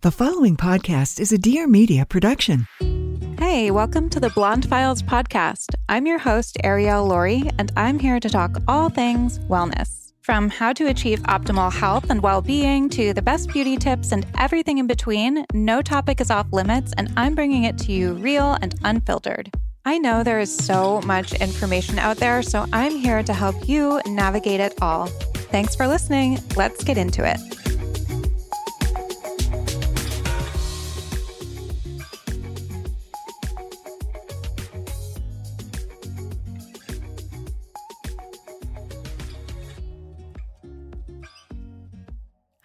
[0.00, 2.68] The following podcast is a Dear Media production.
[3.36, 5.74] Hey, welcome to the Blonde Files podcast.
[5.88, 10.12] I'm your host, Ariel Laurie, and I'm here to talk all things wellness.
[10.22, 14.24] From how to achieve optimal health and well being to the best beauty tips and
[14.38, 18.56] everything in between, no topic is off limits, and I'm bringing it to you real
[18.62, 19.50] and unfiltered.
[19.84, 24.00] I know there is so much information out there, so I'm here to help you
[24.06, 25.08] navigate it all.
[25.50, 26.38] Thanks for listening.
[26.54, 27.40] Let's get into it.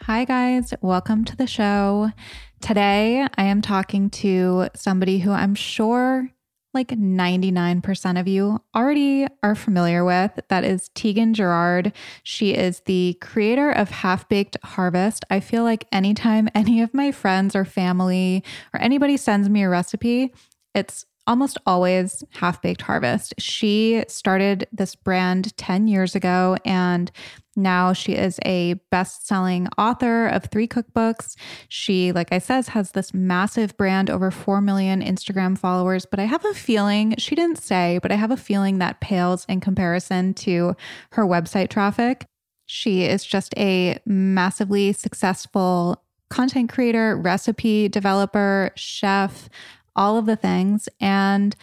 [0.06, 0.74] Hi, guys.
[0.82, 2.12] Welcome to the show.
[2.60, 6.30] Today, I am talking to somebody who I'm sure
[6.74, 10.38] like 99% of you already are familiar with.
[10.50, 11.94] That is Tieghan Gerard.
[12.22, 15.24] She is the creator of Half Baked Harvest.
[15.30, 18.44] I feel like anytime any of my friends or family
[18.74, 20.34] or anybody sends me a recipe,
[20.76, 23.34] it's almost always Half Baked Harvest.
[23.38, 27.12] She started this brand 10 years ago and
[27.56, 31.36] now she is a best selling author of three cookbooks.
[31.70, 36.06] She, like I says, has this massive brand, over 4 million Instagram followers.
[36.06, 39.46] But I have a feeling, she didn't say, but I have a feeling that pales
[39.48, 40.76] in comparison to
[41.12, 42.26] her website traffic.
[42.66, 49.50] She is just a massively successful content creator, recipe developer, chef,
[49.96, 50.90] all of the things.
[51.00, 51.56] And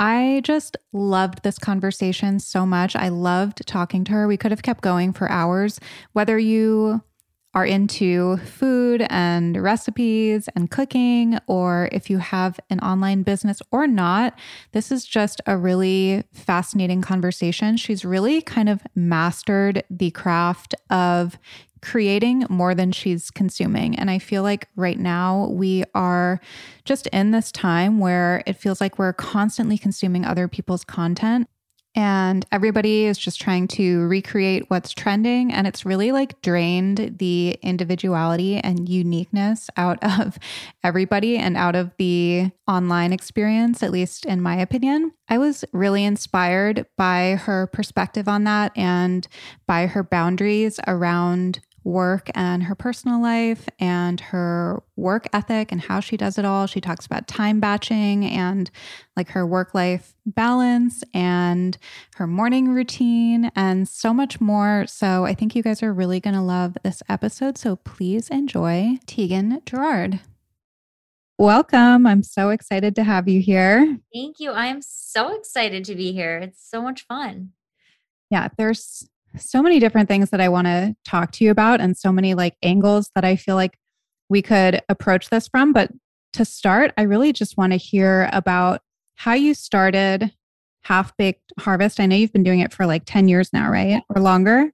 [0.00, 2.94] I just loved this conversation so much.
[2.94, 4.28] I loved talking to her.
[4.28, 5.80] We could have kept going for hours.
[6.12, 7.02] Whether you
[7.54, 13.86] are into food and recipes and cooking, or if you have an online business or
[13.86, 14.38] not,
[14.72, 17.76] this is just a really fascinating conversation.
[17.76, 21.38] She's really kind of mastered the craft of
[21.82, 23.96] creating more than she's consuming.
[23.96, 26.40] And I feel like right now we are
[26.84, 31.48] just in this time where it feels like we're constantly consuming other people's content.
[31.94, 35.52] And everybody is just trying to recreate what's trending.
[35.52, 40.38] And it's really like drained the individuality and uniqueness out of
[40.84, 45.12] everybody and out of the online experience, at least in my opinion.
[45.28, 49.26] I was really inspired by her perspective on that and
[49.66, 56.00] by her boundaries around work and her personal life and her work ethic and how
[56.00, 56.66] she does it all.
[56.66, 58.70] She talks about time batching and
[59.16, 61.78] like her work life balance and
[62.16, 64.84] her morning routine and so much more.
[64.86, 67.56] So I think you guys are really going to love this episode.
[67.56, 70.20] So please enjoy Tieghan Gerard.
[71.40, 72.04] Welcome.
[72.04, 73.98] I'm so excited to have you here.
[74.12, 74.50] Thank you.
[74.50, 76.38] I am so excited to be here.
[76.38, 77.50] It's so much fun.
[78.28, 81.96] Yeah, there's so many different things that I want to talk to you about and
[81.96, 83.78] so many like angles that I feel like
[84.28, 85.72] we could approach this from.
[85.72, 85.90] But
[86.34, 88.80] to start, I really just want to hear about
[89.16, 90.32] how you started
[90.82, 92.00] Half Baked Harvest.
[92.00, 94.02] I know you've been doing it for like 10 years now, right?
[94.14, 94.70] Or longer?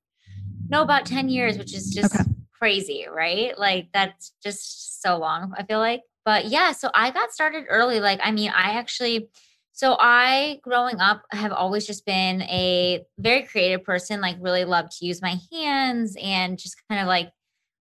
[0.69, 2.25] No, about 10 years, which is just okay.
[2.53, 3.59] crazy, right?
[3.59, 6.03] Like that's just so long, I feel like.
[6.25, 8.01] But yeah, so I got started early.
[8.01, 9.29] Like, I mean, I actually,
[9.75, 14.89] so I, growing up, have always just been a very creative person, like really love
[14.89, 17.33] to use my hands and just kind of like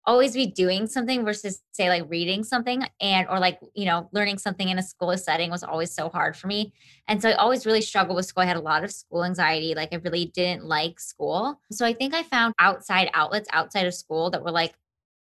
[0.05, 4.37] always be doing something versus say like reading something and or like you know learning
[4.37, 6.73] something in a school setting was always so hard for me.
[7.09, 8.43] And so i always really struggled with school.
[8.43, 11.59] I had a lot of school anxiety like i really didn't like school.
[11.71, 14.73] So i think i found outside outlets outside of school that were like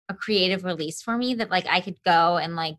[0.09, 2.75] a creative release for me that like i could go and like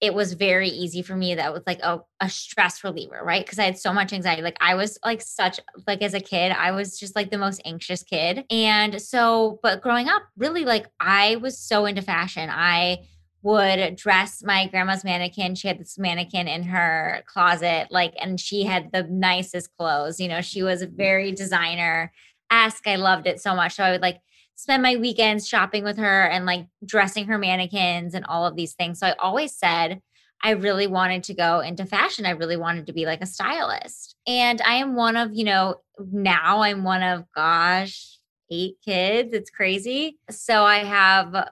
[0.00, 3.58] it was very easy for me that was like a, a stress reliever right because
[3.58, 6.70] i had so much anxiety like i was like such like as a kid i
[6.70, 11.36] was just like the most anxious kid and so but growing up really like i
[11.36, 12.98] was so into fashion i
[13.46, 15.54] would dress my grandma's mannequin.
[15.54, 20.18] She had this mannequin in her closet, like, and she had the nicest clothes.
[20.18, 22.12] You know, she was a very designer
[22.50, 22.88] esque.
[22.88, 23.74] I loved it so much.
[23.74, 24.20] So I would like
[24.56, 28.72] spend my weekends shopping with her and like dressing her mannequins and all of these
[28.74, 28.98] things.
[28.98, 30.00] So I always said,
[30.42, 32.26] I really wanted to go into fashion.
[32.26, 34.16] I really wanted to be like a stylist.
[34.26, 38.18] And I am one of, you know, now I'm one of, gosh,
[38.50, 39.32] eight kids.
[39.32, 40.18] It's crazy.
[40.30, 41.50] So I have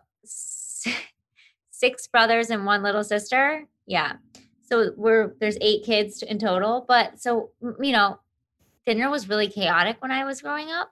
[1.71, 3.67] six brothers and one little sister.
[3.87, 4.15] Yeah.
[4.63, 6.85] So we're there's eight kids in total.
[6.87, 7.51] But so
[7.83, 8.21] you know,
[8.87, 10.91] dinner was really chaotic when I was growing up.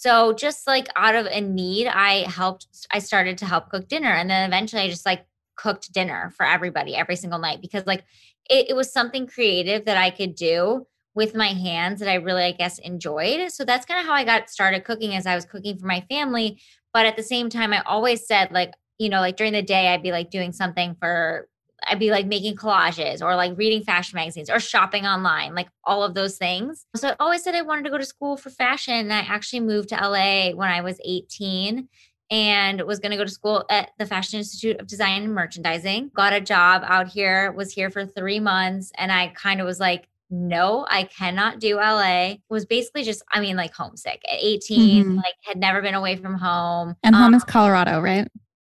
[0.00, 4.12] So just like out of a need, I helped I started to help cook dinner.
[4.12, 8.04] And then eventually I just like cooked dinner for everybody every single night because like
[8.48, 10.86] it, it was something creative that I could do
[11.16, 13.50] with my hands that I really, I guess, enjoyed.
[13.50, 16.02] So that's kind of how I got started cooking as I was cooking for my
[16.08, 16.62] family.
[16.94, 19.88] But at the same time, I always said, like, you know, like during the day,
[19.88, 21.48] I'd be like doing something for,
[21.86, 26.02] I'd be like making collages or like reading fashion magazines or shopping online, like all
[26.02, 26.86] of those things.
[26.96, 28.94] So I always said I wanted to go to school for fashion.
[28.94, 31.88] And I actually moved to LA when I was 18
[32.30, 36.10] and was going to go to school at the Fashion Institute of Design and Merchandising.
[36.14, 38.92] Got a job out here, was here for three months.
[38.96, 42.34] And I kind of was like, no, I cannot do LA.
[42.50, 45.16] Was basically just, I mean, like homesick at 18, mm-hmm.
[45.16, 46.96] like had never been away from home.
[47.02, 48.28] And home um, is Colorado, right?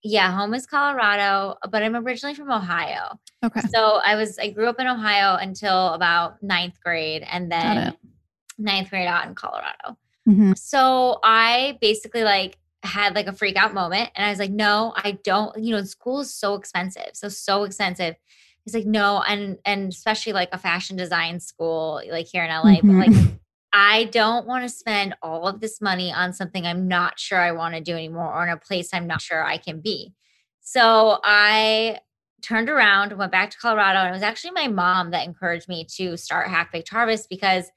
[0.04, 3.18] Yeah, home is Colorado, but I'm originally from Ohio.
[3.44, 3.62] Okay.
[3.74, 7.96] So I was, I grew up in Ohio until about ninth grade and then
[8.58, 9.98] ninth grade out in Colorado.
[10.28, 10.54] Mm-hmm.
[10.56, 14.94] So I basically like had like a freak out moment and I was like, no,
[14.96, 17.12] I don't, you know, school is so expensive.
[17.14, 18.16] So, so expensive.
[18.66, 22.80] He's like, no, and and especially like a fashion design school like here in LA,
[22.80, 23.00] mm-hmm.
[23.00, 23.34] but like
[23.74, 27.52] I don't want to spend all of this money on something I'm not sure I
[27.52, 30.14] want to do anymore or in a place I'm not sure I can be.
[30.62, 32.00] So I
[32.44, 35.88] turned around, went back to Colorado, and it was actually my mom that encouraged me
[35.98, 37.72] to start Half Baked Harvest because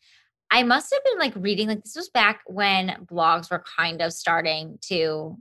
[0.51, 4.13] I must have been like reading, like, this was back when blogs were kind of
[4.13, 5.37] starting to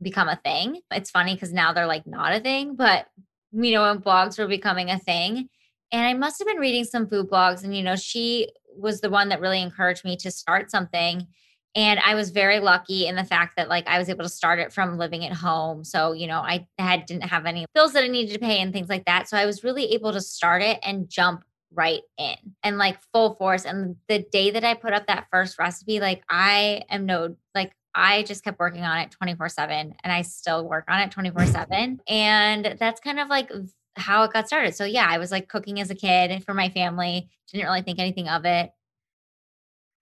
[0.00, 0.80] become a thing.
[0.92, 3.06] It's funny because now they're like not a thing, but
[3.52, 5.48] you know, when blogs were becoming a thing.
[5.92, 8.48] And I must have been reading some food blogs, and you know, she
[8.78, 11.26] was the one that really encouraged me to start something.
[11.74, 14.58] And I was very lucky in the fact that like I was able to start
[14.58, 15.84] it from living at home.
[15.84, 18.72] So, you know, I had didn't have any bills that I needed to pay and
[18.72, 19.28] things like that.
[19.28, 23.34] So I was really able to start it and jump right in and like full
[23.34, 23.66] force.
[23.66, 27.72] And the day that I put up that first recipe, like I am no like
[27.94, 31.46] I just kept working on it 24 7 and I still work on it 24
[31.46, 32.00] 7.
[32.08, 33.50] And that's kind of like
[33.96, 34.74] how it got started.
[34.74, 37.98] So, yeah, I was like cooking as a kid for my family, didn't really think
[37.98, 38.70] anything of it.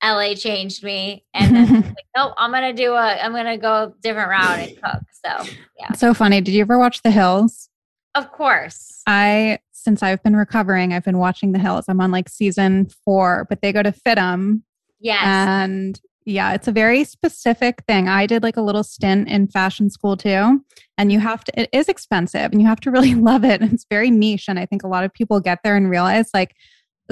[0.02, 1.24] LA changed me.
[1.32, 4.58] And then like, nope, I'm going to do a, I'm to go a different route
[4.58, 5.02] and cook.
[5.24, 5.92] So, yeah.
[5.92, 6.40] So funny.
[6.40, 7.70] Did you ever watch The Hills?
[8.14, 9.02] Of course.
[9.06, 11.86] I, since I've been recovering, I've been watching The Hills.
[11.88, 14.62] I'm on like season four, but they go to FIDM.
[15.00, 15.22] Yes.
[15.24, 18.08] And yeah, it's a very specific thing.
[18.08, 20.64] I did like a little stint in fashion school too.
[20.96, 23.60] And you have to, it is expensive and you have to really love it.
[23.60, 24.46] And it's very niche.
[24.48, 26.54] And I think a lot of people get there and realize, like,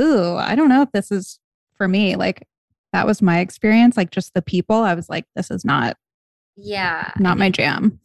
[0.00, 1.38] ooh, I don't know if this is
[1.76, 2.16] for me.
[2.16, 2.46] Like,
[2.92, 3.96] that was my experience.
[3.96, 5.96] Like, just the people, I was like, this is not,
[6.56, 8.00] yeah, not my jam.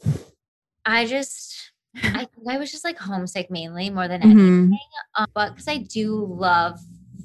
[0.86, 1.72] I just,
[2.04, 4.40] I think I was just like homesick mainly more than mm-hmm.
[4.40, 4.72] anything.
[4.72, 5.24] Mm-hmm.
[5.24, 6.80] Um, but because I do love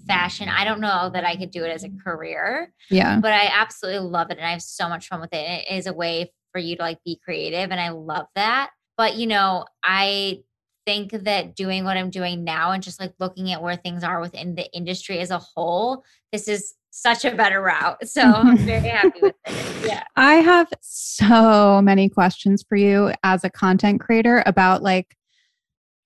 [0.06, 0.48] fashion.
[0.48, 2.72] I don't know that I could do it as a career.
[2.90, 3.18] Yeah.
[3.20, 5.66] But I absolutely love it and I have so much fun with it.
[5.68, 8.70] It is a way for you to like be creative and I love that.
[8.96, 10.40] But you know, I
[10.86, 14.20] think that doing what I'm doing now and just like looking at where things are
[14.20, 17.98] within the industry as a whole, this is such a better route.
[18.06, 19.86] So I'm very happy with it.
[19.86, 20.04] Yeah.
[20.16, 25.16] I have so many questions for you as a content creator about like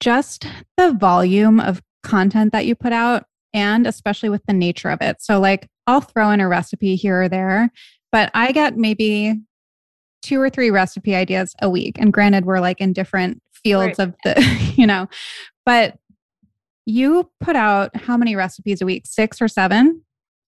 [0.00, 3.24] just the volume of content that you put out
[3.56, 5.20] and especially with the nature of it.
[5.20, 7.72] So, like, I'll throw in a recipe here or there,
[8.12, 9.40] but I get maybe
[10.22, 11.96] two or three recipe ideas a week.
[11.98, 14.08] And granted, we're like in different fields right.
[14.08, 15.08] of the, you know,
[15.64, 15.98] but
[16.84, 19.06] you put out how many recipes a week?
[19.06, 20.02] Six or seven?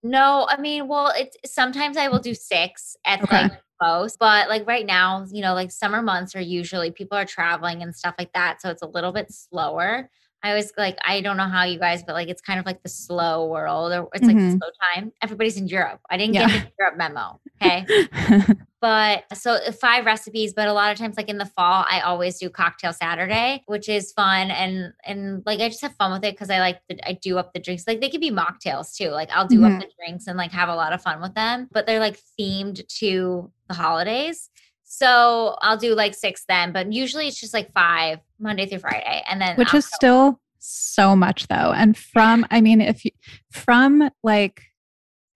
[0.02, 3.44] No, I mean, well, it's sometimes I will do six at okay.
[3.44, 7.26] like most, but like right now, you know, like summer months are usually people are
[7.26, 8.62] traveling and stuff like that.
[8.62, 10.10] So it's a little bit slower.
[10.44, 12.84] I was like, I don't know how you guys, but like it's kind of like
[12.84, 14.58] the slow world or it's like mm-hmm.
[14.58, 15.14] slow time.
[15.22, 16.02] Everybody's in Europe.
[16.10, 16.48] I didn't yeah.
[16.50, 17.40] get the Europe memo.
[17.62, 18.54] Okay.
[18.82, 22.02] but so uh, five recipes, but a lot of times like in the fall, I
[22.02, 24.52] always do cocktail Saturday, which is fun.
[24.52, 27.38] And and like I just have fun with it because I like the, I do
[27.38, 27.88] up the drinks.
[27.88, 29.12] Like they could be mocktails too.
[29.12, 29.76] Like I'll do mm-hmm.
[29.76, 31.70] up the drinks and like have a lot of fun with them.
[31.72, 34.50] But they're like themed to the holidays.
[34.84, 39.24] So I'll do like six then, but usually it's just like five Monday through Friday.
[39.28, 41.74] And then which is still so much though.
[41.74, 43.12] And from, I mean, if you,
[43.52, 44.62] from like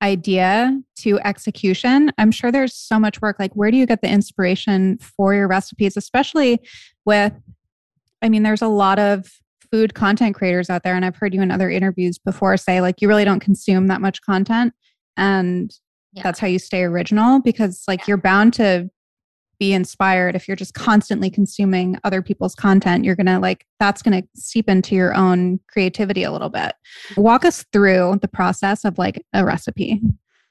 [0.02, 3.38] idea to execution, I'm sure there's so much work.
[3.40, 6.60] Like, where do you get the inspiration for your recipes, especially
[7.06, 7.34] with,
[8.22, 9.28] I mean, there's a lot of
[9.72, 10.96] food content creators out there.
[10.96, 14.02] And I've heard you in other interviews before say, like, you really don't consume that
[14.02, 14.74] much content.
[15.18, 15.72] And
[16.14, 16.24] yeah.
[16.24, 18.06] that's how you stay original because, like, yeah.
[18.10, 18.90] you're bound to
[19.60, 20.36] be inspired.
[20.36, 24.28] If you're just constantly consuming other people's content you're going to like that's going to
[24.36, 26.74] seep into your own creativity a little bit.
[27.16, 30.02] Walk us through the process of like a recipe.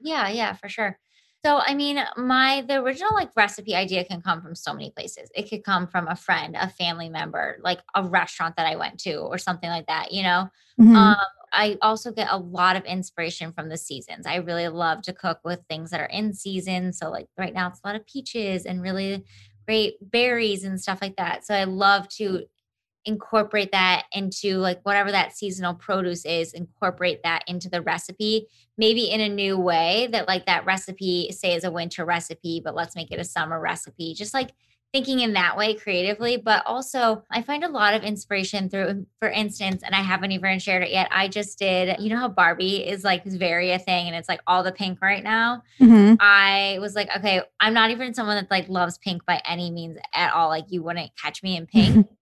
[0.01, 0.99] Yeah yeah for sure.
[1.45, 5.31] So i mean my the original like recipe idea can come from so many places.
[5.35, 8.99] It could come from a friend a family member like a restaurant that i went
[9.01, 10.49] to or something like that you know?
[10.81, 10.95] Mm-hmm.
[10.95, 11.17] um,
[11.57, 14.27] I also get a lot of inspiration from the seasons.
[14.27, 16.93] I really love to cook with things that are in season.
[16.93, 19.25] So, like right now, it's a lot of peaches and really
[19.67, 21.45] great berries and stuff like that.
[21.47, 22.45] So, I love to
[23.07, 29.11] incorporate that into like whatever that seasonal produce is, incorporate that into the recipe, maybe
[29.11, 32.97] in a new way that, like, that recipe, say, is a winter recipe, but let's
[32.97, 34.13] make it a summer recipe.
[34.13, 34.51] Just like
[34.93, 39.29] thinking in that way creatively, but also I find a lot of inspiration through, for
[39.29, 41.09] instance, and I haven't even shared it yet.
[41.11, 44.41] I just did, you know how Barbie is like very a thing and it's like
[44.47, 45.63] all the pink right now.
[45.81, 46.15] Mm-hmm.
[46.21, 49.99] I was like, okay, I'm not even someone that like loves pink by any means
[50.15, 50.49] at all.
[50.49, 52.07] Like you wouldn't catch me in pink.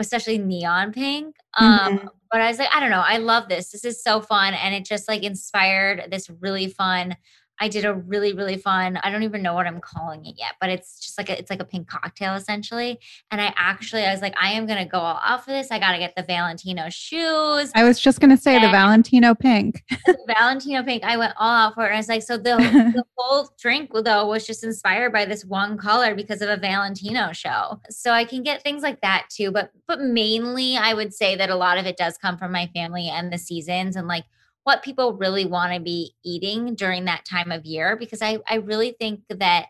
[0.00, 1.36] especially neon pink.
[1.58, 2.06] Um, mm-hmm.
[2.30, 3.70] but I was like, I don't know, I love this.
[3.70, 4.54] This is so fun.
[4.54, 7.16] And it just like inspired this really fun
[7.60, 10.54] I did a really, really fun, I don't even know what I'm calling it yet,
[10.60, 12.98] but it's just like a, it's like a pink cocktail essentially.
[13.30, 15.70] And I actually, I was like, I am going to go all out for this.
[15.70, 17.70] I got to get the Valentino shoes.
[17.74, 19.84] I was just going to say and the Valentino pink.
[20.06, 21.04] the Valentino pink.
[21.04, 21.88] I went all out for it.
[21.88, 22.56] And I was like, so the,
[22.94, 27.32] the whole drink though was just inspired by this one color because of a Valentino
[27.32, 27.78] show.
[27.90, 29.50] So I can get things like that too.
[29.50, 32.70] But, but mainly I would say that a lot of it does come from my
[32.74, 34.24] family and the seasons and like,
[34.70, 38.56] what people really want to be eating during that time of year because I, I
[38.58, 39.66] really think that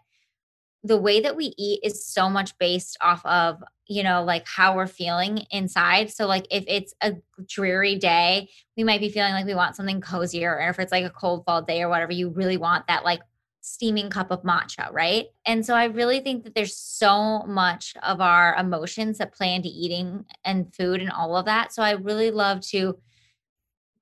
[0.85, 4.77] the way that we eat is so much based off of you know like how
[4.77, 6.11] we're feeling inside.
[6.11, 7.15] So like if it's a
[7.49, 11.07] dreary day we might be feeling like we want something cozier or if it's like
[11.07, 13.21] a cold fall day or whatever you really want that like
[13.63, 15.29] steaming cup of matcha right?
[15.47, 19.71] And so i really think that there's so much of our emotions that play into
[19.73, 21.73] eating and food and all of that.
[21.73, 22.99] So i really love to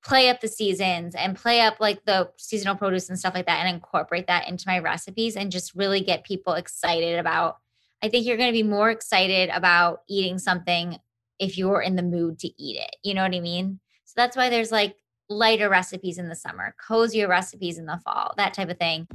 [0.05, 3.64] play up the seasons and play up like the seasonal produce and stuff like that
[3.64, 7.59] and incorporate that into my recipes and just really get people excited about
[8.00, 10.99] I think you're going to be more excited about eating something
[11.40, 12.95] if you're in the mood to eat it.
[13.02, 13.81] You know what I mean?
[14.05, 14.95] So that's why there's like
[15.28, 19.09] lighter recipes in the summer, cozier recipes in the fall, that type of thing.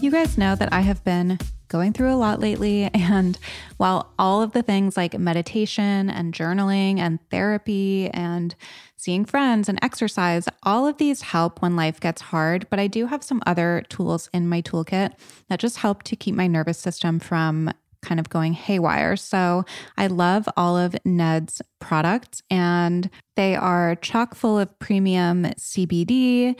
[0.00, 1.38] You guys know that I have been
[1.72, 2.90] going through a lot lately.
[3.12, 3.36] And
[3.78, 8.54] while all of the things like meditation and journaling and therapy and
[8.96, 12.68] seeing friends and exercise, all of these help when life gets hard.
[12.70, 15.12] But I do have some other tools in my toolkit
[15.48, 17.70] that just help to keep my nervous system from
[18.02, 19.16] kind of going haywire.
[19.16, 19.64] So
[19.96, 26.56] I love all of Ned's products, and they are chock full of premium CBD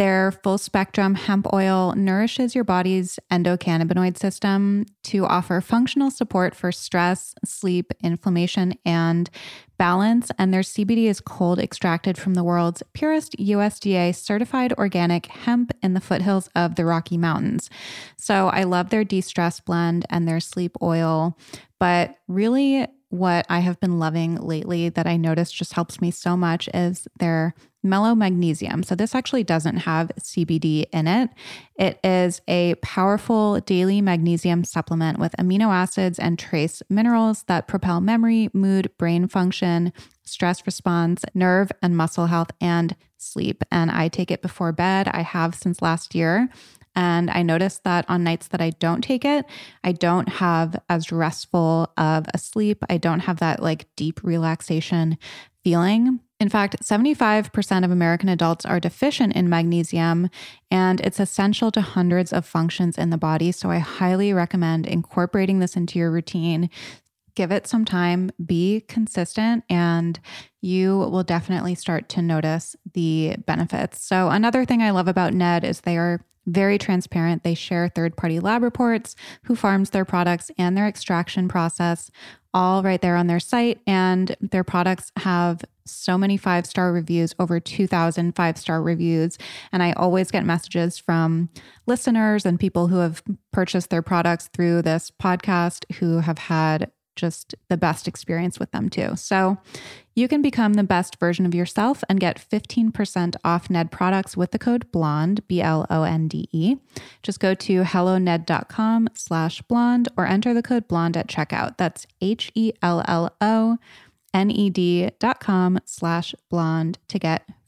[0.00, 6.72] their full spectrum hemp oil nourishes your body's endocannabinoid system to offer functional support for
[6.72, 9.28] stress, sleep, inflammation, and
[9.76, 10.30] balance.
[10.38, 15.92] And their CBD is cold extracted from the world's purest USDA certified organic hemp in
[15.92, 17.68] the foothills of the Rocky Mountains.
[18.16, 21.36] So I love their de stress blend and their sleep oil.
[21.78, 26.36] But really, what I have been loving lately that I noticed just helps me so
[26.36, 28.82] much is their mellow magnesium.
[28.82, 31.30] So, this actually doesn't have CBD in it.
[31.76, 38.00] It is a powerful daily magnesium supplement with amino acids and trace minerals that propel
[38.00, 39.92] memory, mood, brain function,
[40.24, 43.62] stress response, nerve and muscle health, and sleep.
[43.70, 45.08] And I take it before bed.
[45.08, 46.48] I have since last year.
[46.96, 49.44] And I noticed that on nights that I don't take it,
[49.84, 52.84] I don't have as restful of a sleep.
[52.90, 55.16] I don't have that like deep relaxation
[55.62, 56.20] feeling.
[56.40, 60.30] In fact, 75% of American adults are deficient in magnesium,
[60.70, 63.52] and it's essential to hundreds of functions in the body.
[63.52, 66.70] So I highly recommend incorporating this into your routine.
[67.34, 70.18] Give it some time, be consistent, and
[70.62, 74.02] you will definitely start to notice the benefits.
[74.04, 77.44] So, another thing I love about Ned is they are very transparent.
[77.44, 82.10] They share third party lab reports, who farms their products, and their extraction process
[82.52, 83.80] all right there on their site.
[83.86, 89.38] And their products have so many five star reviews, over 2,000 five star reviews.
[89.72, 91.48] And I always get messages from
[91.86, 97.54] listeners and people who have purchased their products through this podcast who have had just
[97.68, 99.14] the best experience with them too.
[99.14, 99.58] So
[100.14, 104.52] you can become the best version of yourself and get 15% off Ned products with
[104.52, 106.76] the code BLONDE, B L O N D E.
[107.22, 111.76] Just go to helloned.com slash blonde or enter the code BLONDE at checkout.
[111.76, 113.78] That's H E L L O
[114.32, 117.48] N E D dot com slash blonde to get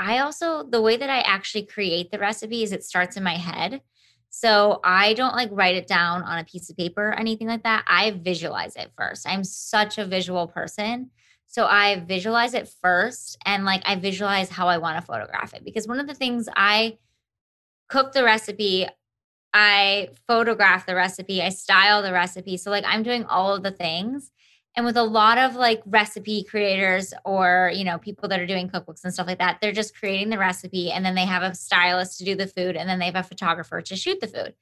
[0.00, 3.36] I also, the way that I actually create the recipe is it starts in my
[3.36, 3.82] head.
[4.30, 7.64] So I don't like write it down on a piece of paper or anything like
[7.64, 7.84] that.
[7.86, 9.28] I visualize it first.
[9.28, 11.10] I'm such a visual person.
[11.46, 15.64] So I visualize it first and like I visualize how I want to photograph it.
[15.64, 16.96] Because one of the things I
[17.88, 18.86] cook the recipe,
[19.52, 22.56] I photograph the recipe, I style the recipe.
[22.56, 24.30] So like I'm doing all of the things
[24.76, 28.68] and with a lot of like recipe creators or you know people that are doing
[28.68, 31.54] cookbooks and stuff like that they're just creating the recipe and then they have a
[31.54, 34.54] stylist to do the food and then they have a photographer to shoot the food.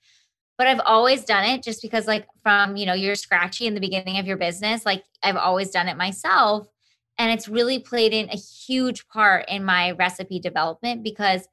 [0.57, 3.81] But i've always done it just because like from you know you're scratchy in the
[3.81, 6.69] beginning of your business like i've always done it myself
[7.17, 11.47] and it's really played in a huge part in my recipe development because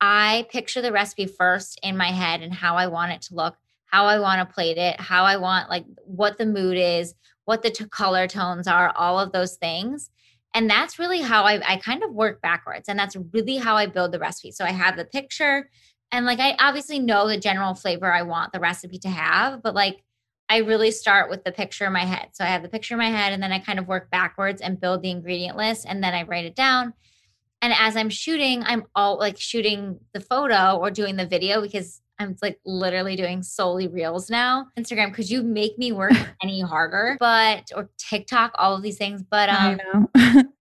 [0.00, 3.56] i picture the recipe first in my head and how i want it to look
[3.84, 7.14] how i want to plate it how i want like what the mood is
[7.46, 10.10] what the t- color tones are, all of those things.
[10.54, 12.88] And that's really how I, I kind of work backwards.
[12.88, 14.52] And that's really how I build the recipe.
[14.52, 15.68] So I have the picture
[16.12, 19.74] and like I obviously know the general flavor I want the recipe to have, but
[19.74, 20.02] like
[20.48, 22.28] I really start with the picture in my head.
[22.32, 24.60] So I have the picture in my head and then I kind of work backwards
[24.60, 26.94] and build the ingredient list and then I write it down.
[27.60, 32.00] And as I'm shooting, I'm all like shooting the photo or doing the video because
[32.18, 34.68] I'm like literally doing solely reels now.
[34.78, 37.16] Instagram, could you make me work any harder?
[37.20, 39.22] But or TikTok, all of these things.
[39.22, 40.08] But um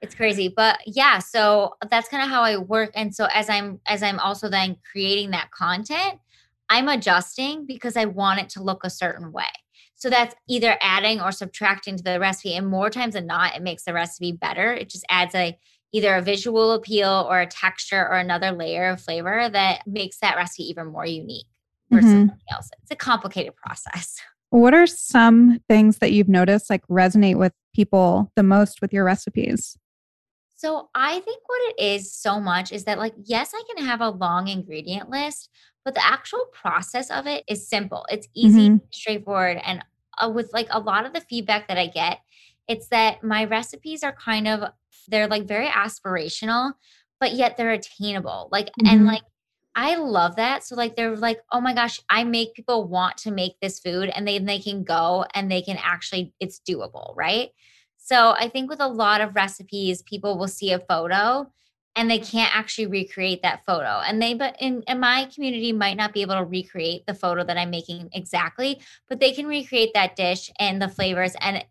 [0.00, 0.52] it's crazy.
[0.54, 2.90] But yeah, so that's kind of how I work.
[2.94, 6.18] And so as I'm as I'm also then creating that content,
[6.68, 9.44] I'm adjusting because I want it to look a certain way.
[9.96, 12.54] So that's either adding or subtracting to the recipe.
[12.54, 14.72] And more times than not, it makes the recipe better.
[14.72, 15.58] It just adds a
[15.92, 20.36] either a visual appeal or a texture or another layer of flavor that makes that
[20.36, 21.46] recipe even more unique
[21.88, 22.10] for mm-hmm.
[22.10, 22.68] something else.
[22.82, 24.16] It's a complicated process.
[24.50, 29.04] What are some things that you've noticed like resonate with people the most with your
[29.04, 29.76] recipes?
[30.56, 34.00] So I think what it is so much is that like yes, I can have
[34.00, 35.50] a long ingredient list,
[35.84, 38.06] but the actual process of it is simple.
[38.10, 38.84] It's easy, mm-hmm.
[38.90, 39.84] straightforward and
[40.20, 42.20] uh, with like a lot of the feedback that I get,
[42.68, 44.70] it's that my recipes are kind of
[45.08, 46.74] they're like very aspirational,
[47.18, 48.48] but yet they're attainable.
[48.52, 48.86] Like, mm-hmm.
[48.86, 49.22] and like,
[49.74, 50.64] I love that.
[50.64, 54.10] So like they're like, oh my gosh, I make people want to make this food
[54.10, 57.50] and then they can go and they can actually, it's doable, right?
[57.96, 61.50] So I think with a lot of recipes, people will see a photo
[61.94, 64.00] and they can't actually recreate that photo.
[64.04, 67.44] And they, but in, in my community, might not be able to recreate the photo
[67.44, 71.34] that I'm making exactly, but they can recreate that dish and the flavors.
[71.40, 71.64] And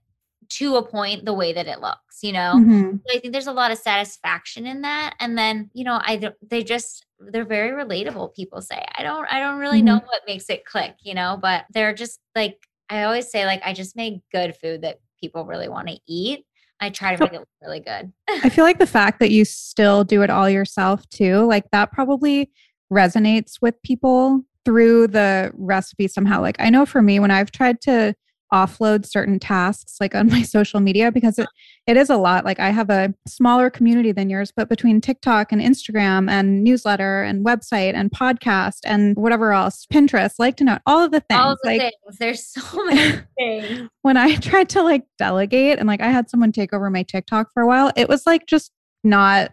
[0.49, 2.53] to a point the way that it looks you know?
[2.55, 2.91] Mm-hmm.
[2.95, 6.17] so i think there's a lot of satisfaction in that and then you know i
[6.17, 8.83] don't they just they're very relatable people say.
[8.95, 9.88] I don't i don't really mm-hmm.
[9.88, 12.57] know what makes it click you know but they're just like
[12.89, 16.45] i always say like i just make good food that people really want to eat.
[16.79, 18.13] I try to make it really good.
[18.29, 21.91] I feel like the fact that you still do it all yourself too like that
[21.91, 22.51] probably
[22.91, 26.41] resonates with people through the recipe somehow.
[26.41, 28.13] Like i know for me when i've tried to
[28.53, 31.83] offload certain tasks like on my social media because it, uh-huh.
[31.88, 32.45] it is a lot.
[32.45, 37.23] Like i have a smaller community than yours but between tiktok and instagram and newsletter
[37.23, 41.39] and website and podcast and whatever else pinterest like to know all of the things
[41.39, 42.17] all the like things.
[42.19, 43.89] there's so many things.
[44.01, 47.51] when i tried to like delegate and like i had someone take over my tiktok
[47.53, 48.71] for a while it was like just
[49.03, 49.51] not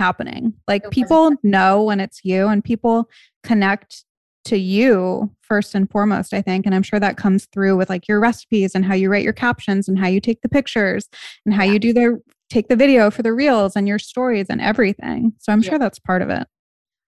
[0.00, 0.54] happening.
[0.66, 3.08] Like people know when it's you and people
[3.44, 4.04] connect
[4.50, 8.06] to you first and foremost i think and i'm sure that comes through with like
[8.06, 11.08] your recipes and how you write your captions and how you take the pictures
[11.44, 11.72] and how yeah.
[11.72, 15.52] you do the take the video for the reels and your stories and everything so
[15.52, 15.70] i'm yeah.
[15.70, 16.46] sure that's part of it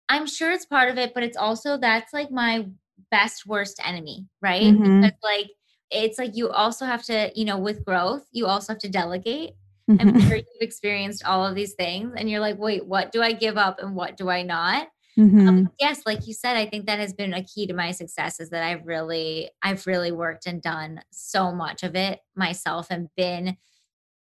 [0.08, 2.66] i'm sure it's part of it but it's also that's like my
[3.10, 5.00] best worst enemy right mm-hmm.
[5.00, 5.50] because like
[5.90, 9.54] it's like you also have to, you know, with growth, you also have to delegate.
[9.90, 10.00] Mhm.
[10.00, 13.32] I'm sure you've experienced all of these things and you're like, wait, what do I
[13.32, 14.88] give up and what do I not?
[15.20, 15.48] Mhm.
[15.48, 18.40] Um, yes, like you said, I think that has been a key to my success
[18.40, 23.08] is that I've really, I've really worked and done so much of it myself and
[23.16, 23.56] been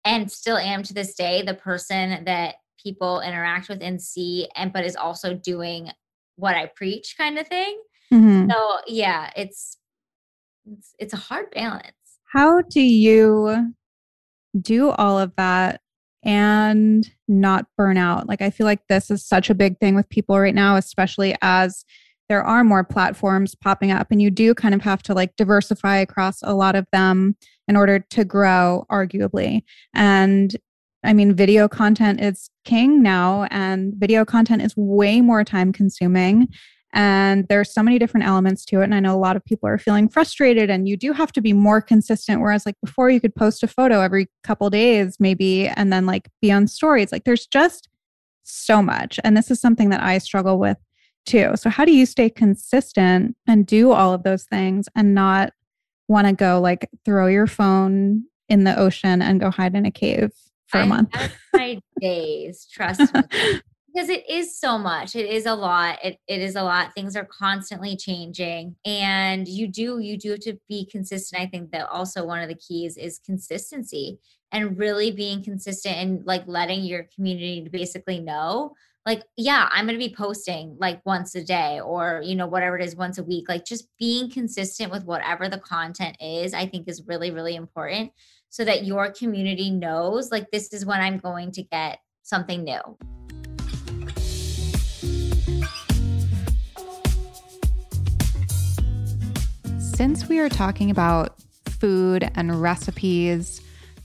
[0.04, 4.72] and still am to this day the person that people interact with and see and
[4.72, 5.90] but is also doing
[6.36, 7.78] what I preach kind of thing.
[8.12, 8.50] Mhm.
[8.50, 9.78] So yeah, it's
[10.66, 11.92] it's it's a hard balance.
[12.32, 13.74] How do you
[14.60, 15.80] do all of that
[16.26, 18.28] and not burn out?
[18.28, 21.36] Like, I feel like this is such a big thing with people right now, especially
[21.40, 21.84] as
[22.28, 25.98] there are more platforms popping up, and you do kind of have to like diversify
[25.98, 27.36] across a lot of them
[27.68, 29.62] in order to grow, arguably.
[29.94, 30.56] And
[31.04, 36.48] I mean, video content is king now, and video content is way more time consuming.
[36.92, 38.84] And there's so many different elements to it.
[38.84, 41.42] And I know a lot of people are feeling frustrated, and you do have to
[41.42, 42.40] be more consistent.
[42.40, 46.28] Whereas, like before, you could post a photo every couple days, maybe, and then like
[46.40, 47.12] be on stories.
[47.12, 47.88] Like there's just
[48.44, 49.18] so much.
[49.24, 50.78] And this is something that I struggle with
[51.26, 51.52] too.
[51.56, 55.52] So, how do you stay consistent and do all of those things and not
[56.08, 59.90] want to go like throw your phone in the ocean and go hide in a
[59.90, 60.32] cave
[60.68, 61.14] for a I month?
[61.14, 63.20] have my days, trust me.
[63.96, 65.16] Because it is so much.
[65.16, 65.98] It is a lot.
[66.04, 66.92] It, it is a lot.
[66.92, 68.76] Things are constantly changing.
[68.84, 71.40] And you do, you do have to be consistent.
[71.40, 74.18] I think that also one of the keys is consistency
[74.52, 78.74] and really being consistent and like letting your community basically know
[79.06, 82.78] like yeah i'm going to be posting like once a day or you know whatever
[82.78, 86.64] it is once a week like just being consistent with whatever the content is i
[86.64, 88.12] think is really really important
[88.50, 92.96] so that your community knows like this is when i'm going to get something new
[99.96, 103.62] Since we are talking about food and recipes,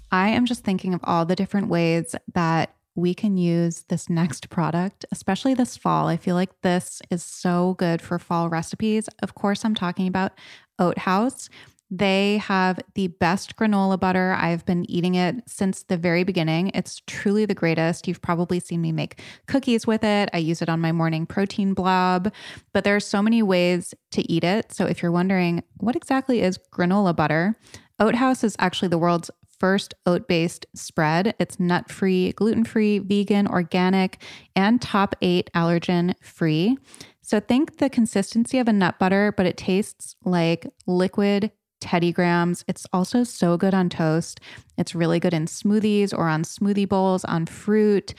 [0.09, 4.49] I am just thinking of all the different ways that we can use this next
[4.49, 6.07] product, especially this fall.
[6.07, 9.09] I feel like this is so good for fall recipes.
[9.21, 10.31] Of course, I'm talking about
[10.79, 11.49] Oat Haus.
[11.93, 14.31] They have the best granola butter.
[14.31, 16.71] I've been eating it since the very beginning.
[16.73, 18.07] It's truly the greatest.
[18.07, 20.29] You've probably seen me make cookies with it.
[20.31, 22.31] I use it on my morning protein blob,
[22.71, 24.71] but there are so many ways to eat it.
[24.71, 27.57] So if you're wondering what exactly is granola butter,
[27.99, 31.35] Oat Haus is actually the world's first oat based spread.
[31.39, 34.23] It's nut free, gluten free, vegan, organic,
[34.55, 36.77] and top eight allergen free.
[37.21, 41.51] So think the consistency of a nut butter, but it tastes like liquid
[41.81, 42.63] Teddy Grahams.
[42.67, 44.39] It's also so good on toast.
[44.77, 48.13] It's really good in smoothies or on smoothie bowls, on fruit.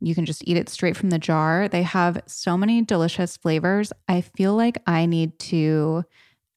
[0.00, 1.68] You can just eat it straight from the jar.
[1.68, 3.92] They have so many delicious flavors.
[4.08, 6.04] I feel like I need to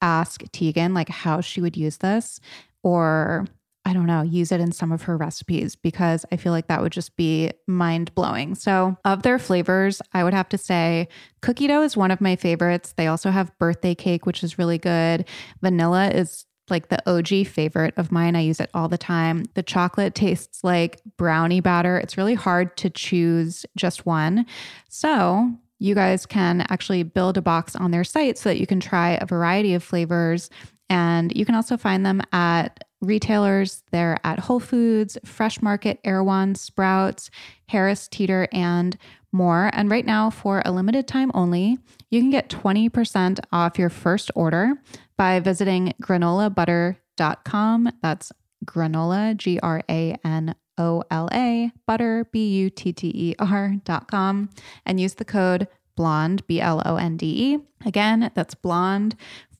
[0.01, 2.39] ask Tieghan like how she would use this
[2.81, 3.45] or
[3.85, 6.81] I don't know, use it in some of her recipes because I feel like that
[6.81, 8.55] would just be mind blowing.
[8.55, 11.07] So, of their flavors, I would have to say
[11.41, 12.93] cookie dough is one of my favorites.
[12.97, 15.25] They also have birthday cake, which is really good.
[15.61, 18.35] Vanilla is like the OG favorite of mine.
[18.35, 19.45] I use it all the time.
[19.53, 21.97] The chocolate tastes like brownie batter.
[21.97, 24.47] It's really hard to choose just one.
[24.89, 28.79] So, you guys can actually build a box on their site so that you can
[28.79, 30.49] try a variety of flavors.
[30.89, 33.83] And you can also find them at retailers.
[33.91, 37.29] They're at Whole Foods, Fresh Market, Erewhon, Sprouts,
[37.67, 38.97] Harris Teeter, and
[39.31, 39.69] more.
[39.73, 41.77] And right now, for a limited time only,
[42.09, 44.73] you can get 20% off your first order
[45.17, 47.91] by visiting granolabutter.com.
[48.01, 48.31] That's
[48.65, 54.49] granola, G R A N O L A, butter, B U T T E R.com,
[54.85, 57.59] and use the code blonde, B L O N D E.
[57.85, 59.15] Again, that's blonde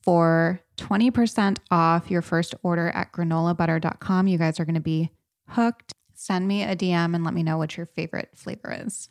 [0.06, 4.28] for 20% off your first order at granolabutter.com.
[4.28, 5.10] You guys are going to be
[5.48, 5.92] hooked.
[6.14, 9.08] Send me a DM and let me know what your favorite flavor is.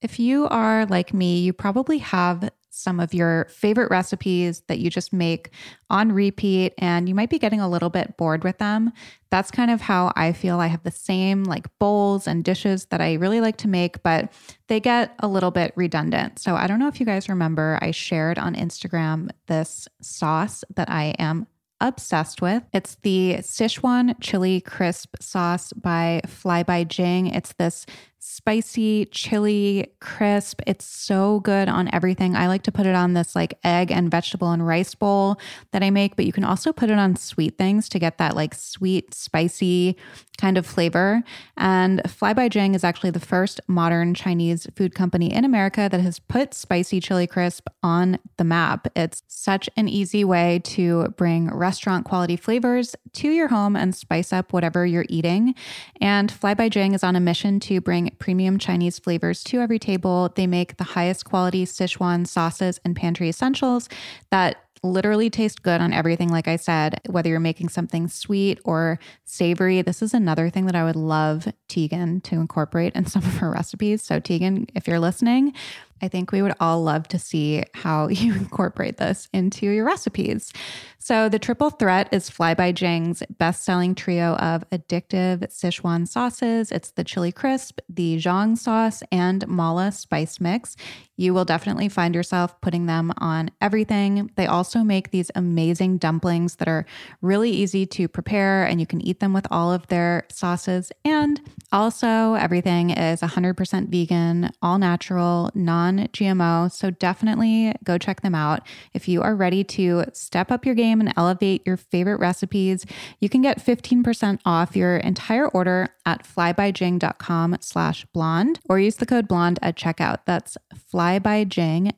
[0.00, 4.88] If you are like me, you probably have some of your favorite recipes that you
[4.88, 5.50] just make
[5.90, 8.92] on repeat and you might be getting a little bit bored with them.
[9.30, 10.58] That's kind of how I feel.
[10.58, 14.32] I have the same like bowls and dishes that I really like to make, but
[14.68, 16.38] they get a little bit redundant.
[16.38, 20.88] So I don't know if you guys remember, I shared on Instagram this sauce that
[20.88, 21.46] I am
[21.82, 22.62] obsessed with.
[22.72, 27.26] It's the Sichuan chili crisp sauce by Fly by Jing.
[27.26, 27.84] It's this
[28.24, 30.62] spicy, chili, crisp.
[30.64, 32.36] It's so good on everything.
[32.36, 35.40] I like to put it on this like egg and vegetable and rice bowl
[35.72, 38.36] that I make, but you can also put it on sweet things to get that
[38.36, 39.96] like sweet, spicy
[40.38, 41.22] kind of flavor.
[41.56, 46.00] And Fly by Jing is actually the first modern Chinese food company in America that
[46.00, 48.86] has put spicy chili crisp on the map.
[48.94, 54.32] It's such an easy way to bring restaurant quality flavors to your home and spice
[54.32, 55.54] up whatever you're eating.
[56.00, 59.78] And Fly by Jing is on a mission to bring premium Chinese flavors to every
[59.78, 60.32] table.
[60.34, 63.88] They make the highest quality Sichuan sauces and pantry essentials
[64.30, 66.28] that literally taste good on everything.
[66.28, 70.74] Like I said, whether you're making something sweet or savory, this is another thing that
[70.74, 74.02] I would love Tieghan to incorporate in some of her recipes.
[74.02, 75.54] So, Tieghan, if you're listening,
[76.02, 80.52] I think we would all love to see how you incorporate this into your recipes.
[80.98, 86.70] So, the triple threat is Fly by Jing's best selling trio of addictive Sichuan sauces.
[86.70, 90.76] It's the chili crisp, the zhong sauce, and mala spice mix.
[91.16, 94.30] You will definitely find yourself putting them on everything.
[94.36, 96.86] They also make these amazing dumplings that are
[97.20, 100.92] really easy to prepare, and you can eat them with all of their sauces.
[101.04, 101.40] And
[101.72, 106.70] also, everything is 100% vegan, all natural, non GMO.
[106.72, 108.66] So, definitely go check them out.
[108.94, 112.86] If you are ready to step up your game, and elevate your favorite recipes,
[113.20, 119.06] you can get 15% off your entire order at flybyjing.com slash blonde or use the
[119.06, 120.18] code blonde at checkout.
[120.26, 120.56] That's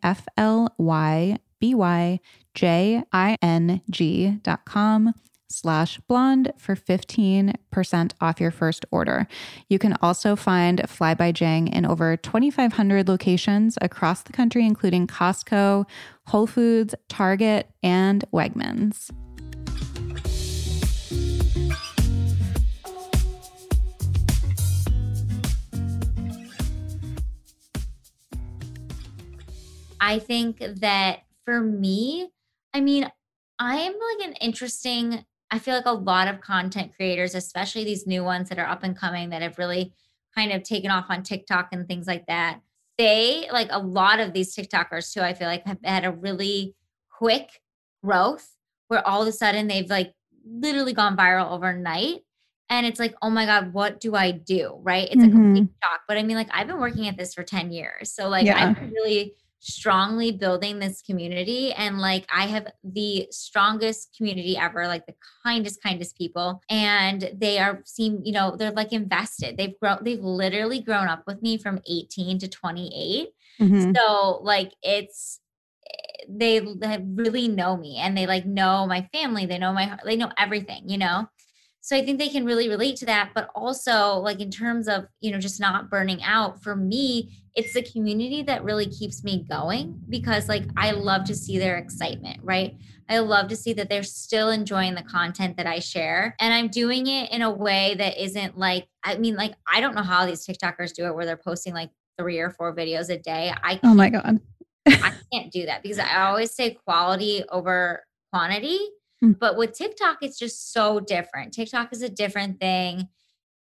[0.02, 0.70] F-L-Y-B-Y-J-I-N-G
[4.42, 5.14] dot com
[5.48, 9.26] slash blonde for 15% off your first order.
[9.68, 15.06] You can also find Fly by Jing in over 2,500 locations across the country, including
[15.06, 15.86] Costco,
[16.26, 19.10] Whole Foods, Target, and Wegmans.
[30.00, 32.28] I think that for me,
[32.74, 33.10] I mean,
[33.58, 38.24] I'm like an interesting I feel like a lot of content creators, especially these new
[38.24, 39.92] ones that are up and coming that have really
[40.34, 42.58] kind of taken off on TikTok and things like that,
[42.98, 46.74] they like a lot of these TikTokers too, I feel like have had a really
[47.08, 47.60] quick
[48.02, 48.50] growth
[48.88, 50.12] where all of a sudden they've like
[50.44, 52.22] literally gone viral overnight.
[52.68, 54.80] And it's like, oh my God, what do I do?
[54.82, 55.06] Right.
[55.08, 55.28] It's mm-hmm.
[55.28, 56.00] a complete shock.
[56.08, 58.10] But I mean, like, I've been working at this for 10 years.
[58.10, 58.74] So, like, yeah.
[58.76, 59.34] I've really
[59.64, 65.82] strongly building this community and like I have the strongest community ever like the kindest
[65.82, 69.56] kindest people and they are seem you know they're like invested.
[69.56, 73.28] They've grown they've literally grown up with me from 18 to 28
[73.60, 73.92] mm-hmm.
[73.96, 75.40] so like it's
[75.86, 79.98] eh, they, they really know me and they like know my family they know my
[80.04, 81.26] they know everything you know
[81.84, 85.06] so i think they can really relate to that but also like in terms of
[85.20, 89.44] you know just not burning out for me it's the community that really keeps me
[89.48, 92.76] going because like i love to see their excitement right?
[93.06, 96.68] I love to see that they're still enjoying the content that i share and i'm
[96.68, 100.24] doing it in a way that isn't like i mean like i don't know how
[100.24, 103.52] these tiktokers do it where they're posting like three or four videos a day.
[103.62, 104.40] I oh my god.
[104.86, 108.78] I can't do that because i always say quality over quantity
[109.22, 109.38] Mm.
[109.38, 111.52] But with TikTok, it's just so different.
[111.52, 113.08] TikTok is a different thing.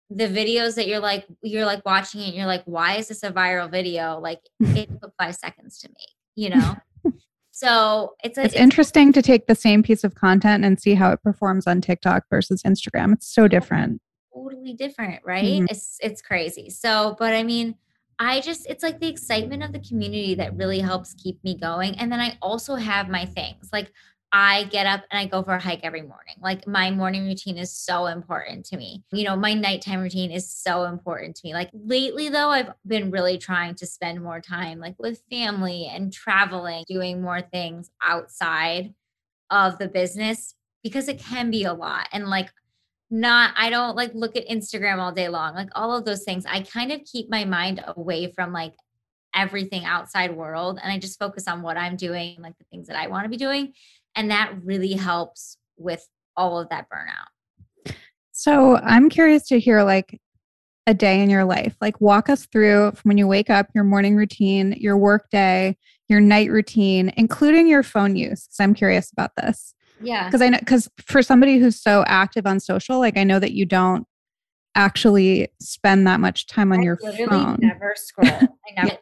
[0.10, 3.32] The videos that you're like, you're like watching it, you're like, why is this a
[3.32, 4.20] viral video?
[4.20, 6.76] Like it took five seconds to make, you know?
[7.52, 10.94] so it's, a, it's, it's interesting to take the same piece of content and see
[10.94, 13.14] how it performs on TikTok versus Instagram.
[13.14, 14.02] It's so different.
[14.34, 15.44] Totally different, right?
[15.44, 15.66] Mm-hmm.
[15.70, 16.70] It's it's crazy.
[16.70, 17.76] So, but I mean,
[18.20, 21.96] I just, it's like the excitement of the community that really helps keep me going.
[22.00, 23.70] And then I also have my things.
[23.72, 23.92] Like
[24.32, 26.36] I get up and I go for a hike every morning.
[26.42, 29.04] Like my morning routine is so important to me.
[29.12, 31.54] You know, my nighttime routine is so important to me.
[31.54, 36.12] Like lately though, I've been really trying to spend more time like with family and
[36.12, 38.94] traveling, doing more things outside
[39.50, 42.10] of the business because it can be a lot.
[42.12, 42.50] And like
[43.10, 45.56] not I don't like look at Instagram all day long.
[45.56, 46.46] Like all of those things.
[46.46, 48.74] I kind of keep my mind away from like
[49.34, 52.98] everything outside world and I just focus on what I'm doing, like the things that
[52.98, 53.74] I want to be doing
[54.18, 57.94] and that really helps with all of that burnout.
[58.34, 60.20] So I'm curious to hear like
[60.88, 61.76] a day in your life.
[61.80, 65.78] Like walk us through from when you wake up, your morning routine, your work day,
[66.10, 68.48] your night routine, including your phone use.
[68.48, 69.74] Because I'm curious about this.
[70.02, 70.26] Yeah.
[70.26, 73.54] Because I know because for somebody who's so active on social, like I know that
[73.54, 74.08] you don't
[74.76, 77.58] actually spend that much time on I your phone.
[77.60, 78.30] Never scroll.
[78.30, 78.50] I
[78.84, 78.98] never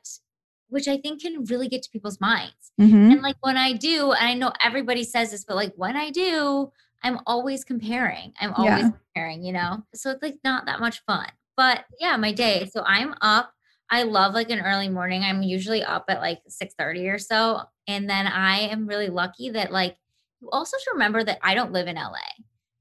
[0.70, 2.72] which I think can really get to people's minds.
[2.80, 3.12] Mm-hmm.
[3.12, 6.10] And like when I do, and I know everybody says this, but like when I
[6.10, 6.72] do,
[7.04, 8.34] I'm always comparing.
[8.40, 8.92] I'm always yeah.
[8.92, 9.84] comparing, you know?
[9.94, 11.28] So it's like not that much fun.
[11.56, 12.70] But yeah, my day.
[12.72, 13.52] So I'm up.
[13.90, 15.22] I love like an early morning.
[15.24, 17.62] I'm usually up at like 6:30 or so.
[17.88, 19.96] And then I am really lucky that like
[20.42, 22.18] you also should remember that I don't live in LA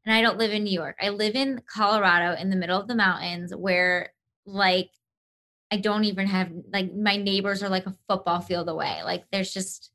[0.04, 0.96] and I don't live in New York.
[1.00, 4.12] I live in Colorado in the middle of the mountains where
[4.46, 4.90] like
[5.70, 9.00] I don't even have like my neighbors are like a football field away.
[9.04, 9.90] Like there's just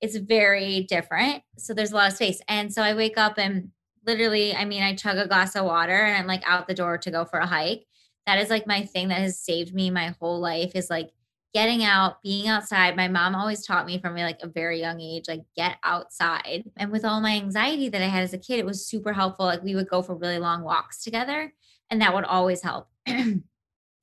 [0.00, 1.42] it's very different.
[1.58, 2.40] So there's a lot of space.
[2.48, 3.70] And so I wake up and
[4.06, 6.96] literally, I mean, I chug a glass of water and I'm like out the door
[6.98, 7.86] to go for a hike.
[8.26, 11.10] That is like my thing that has saved me my whole life is like
[11.52, 12.96] getting out, being outside.
[12.96, 16.64] My mom always taught me from like a very young age, like get outside.
[16.76, 19.46] And with all my anxiety that I had as a kid, it was super helpful.
[19.46, 21.52] Like we would go for really long walks together,
[21.90, 22.88] and that would always help.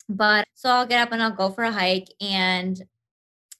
[0.10, 2.82] but so I'll get up and I'll go for a hike, and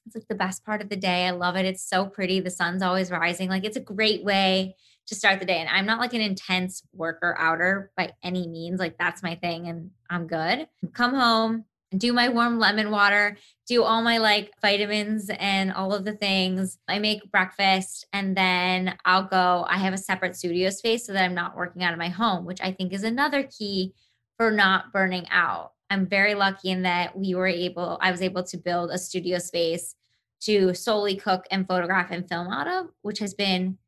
[0.08, 1.26] it's like the best part of the day.
[1.26, 1.66] I love it.
[1.66, 2.40] It's so pretty.
[2.40, 3.48] The sun's always rising.
[3.50, 4.74] Like it's a great way
[5.06, 5.58] to start the day.
[5.58, 8.80] And I'm not like an intense worker outer by any means.
[8.80, 10.68] Like that's my thing and I'm good.
[10.92, 11.64] Come home,
[11.96, 16.78] do my warm lemon water, do all my like vitamins and all of the things.
[16.88, 19.66] I make breakfast and then I'll go.
[19.68, 22.44] I have a separate studio space so that I'm not working out of my home,
[22.44, 23.94] which I think is another key
[24.36, 25.72] for not burning out.
[25.90, 29.38] I'm very lucky in that we were able, I was able to build a studio
[29.38, 29.94] space
[30.40, 33.78] to solely cook and photograph and film out of, which has been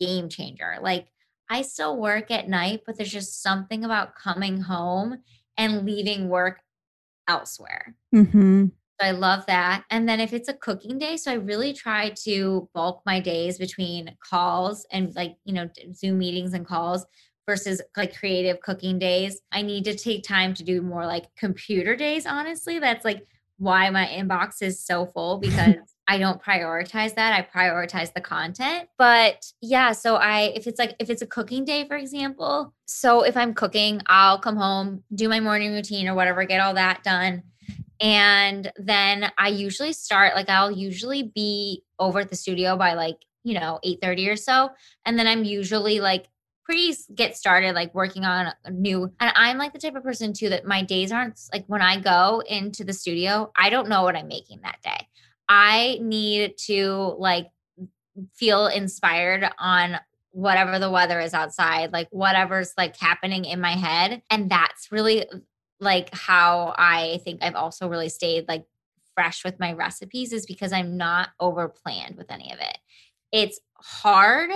[0.00, 0.76] game changer.
[0.80, 1.08] Like
[1.50, 5.18] I still work at night, but there's just something about coming home
[5.56, 6.60] and leaving work
[7.28, 7.94] elsewhere.
[8.14, 8.66] Mm-hmm.
[9.00, 9.84] So I love that.
[9.90, 13.58] And then if it's a cooking day, so I really try to bulk my days
[13.58, 17.06] between calls and like, you know, Zoom meetings and calls
[17.46, 19.40] versus like creative cooking days.
[19.52, 22.78] I need to take time to do more like computer days, honestly.
[22.78, 23.26] That's like
[23.58, 25.76] why my inbox is so full because
[26.08, 27.32] I don't prioritize that.
[27.32, 28.88] I prioritize the content.
[28.98, 33.22] But yeah, so I if it's like if it's a cooking day for example, so
[33.22, 37.04] if I'm cooking, I'll come home, do my morning routine or whatever, get all that
[37.04, 37.44] done.
[38.00, 43.18] And then I usually start like I'll usually be over at the studio by like,
[43.44, 44.70] you know, 8:30 or so,
[45.04, 46.26] and then I'm usually like
[46.70, 50.32] pretty get started like working on a new and i'm like the type of person
[50.32, 54.02] too that my days aren't like when i go into the studio i don't know
[54.02, 55.06] what i'm making that day
[55.50, 57.48] I need to like
[58.34, 59.98] feel inspired on
[60.30, 64.22] whatever the weather is outside, like whatever's like happening in my head.
[64.30, 65.26] And that's really
[65.80, 68.64] like how I think I've also really stayed like
[69.16, 72.78] fresh with my recipes is because I'm not over planned with any of it.
[73.32, 74.52] It's hard.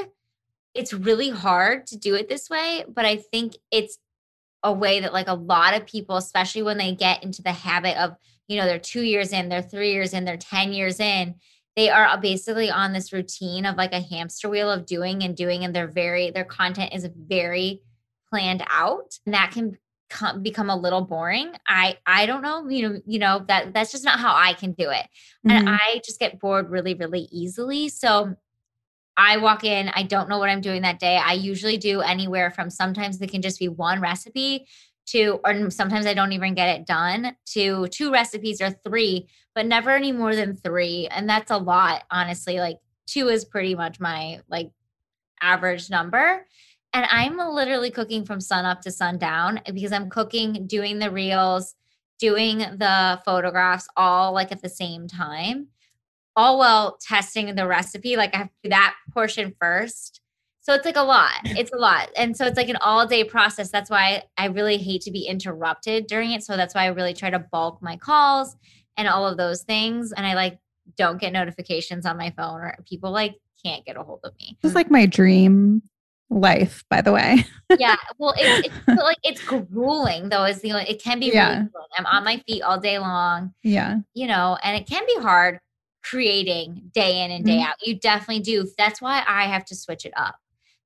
[0.74, 3.98] It's really hard to do it this way, but I think it's
[4.62, 7.96] a way that like a lot of people, especially when they get into the habit
[7.96, 8.16] of
[8.48, 11.34] you know, they're two years in, they're three years in, they're 10 years in.
[11.76, 15.64] They are basically on this routine of like a hamster wheel of doing and doing,
[15.64, 17.80] and they're very, their content is very
[18.30, 19.18] planned out.
[19.26, 19.78] And that can
[20.42, 21.52] become a little boring.
[21.66, 24.72] I I don't know, you know, you know that that's just not how I can
[24.72, 25.06] do it.
[25.46, 25.50] Mm-hmm.
[25.50, 27.88] And I just get bored really really easily.
[27.88, 28.36] So
[29.16, 31.16] I walk in, I don't know what I'm doing that day.
[31.16, 34.66] I usually do anywhere from sometimes it can just be one recipe
[35.06, 39.66] to, or sometimes I don't even get it done, to two recipes or three, but
[39.66, 41.06] never any more than three.
[41.08, 42.58] And that's a lot, honestly.
[42.58, 44.70] Like two is pretty much my like
[45.40, 46.46] average number.
[46.92, 51.74] And I'm literally cooking from sun up to sundown because I'm cooking, doing the reels,
[52.18, 55.68] doing the photographs all like at the same time,
[56.36, 58.16] all while testing the recipe.
[58.16, 60.20] Like I have to do that portion first
[60.64, 61.32] so it's like a lot.
[61.44, 62.10] It's a lot.
[62.16, 63.70] And so it's like an all day process.
[63.70, 66.42] That's why I really hate to be interrupted during it.
[66.42, 68.56] So that's why I really try to bulk my calls
[68.96, 70.12] and all of those things.
[70.12, 70.58] And I like
[70.96, 74.58] don't get notifications on my phone or people like can't get a hold of me.
[74.62, 75.82] It's like my dream
[76.28, 77.44] life, by the way.
[77.78, 77.96] yeah.
[78.18, 80.44] Well, it's, it's like it's grueling though.
[80.44, 81.58] Is the only, it can be yeah.
[81.58, 83.54] Really I'm on my feet all day long.
[83.62, 83.98] Yeah.
[84.14, 85.60] You know, and it can be hard
[86.04, 87.68] creating day in and day mm-hmm.
[87.70, 87.76] out.
[87.82, 88.68] You definitely do.
[88.78, 90.36] That's why I have to switch it up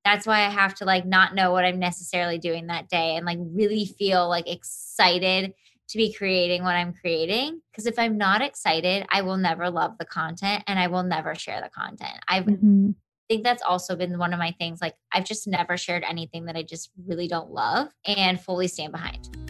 [0.05, 3.27] that's why I have to like not know what I'm necessarily doing that day and
[3.27, 5.53] like really feel like excited
[5.89, 7.61] to be creating what I'm creating.
[7.71, 11.35] Because if I'm not excited, I will never love the content and I will never
[11.35, 12.19] share the content.
[12.29, 12.91] I mm-hmm.
[13.29, 14.81] think that's also been one of my things.
[14.81, 18.93] Like, I've just never shared anything that I just really don't love and fully stand
[18.93, 19.48] behind.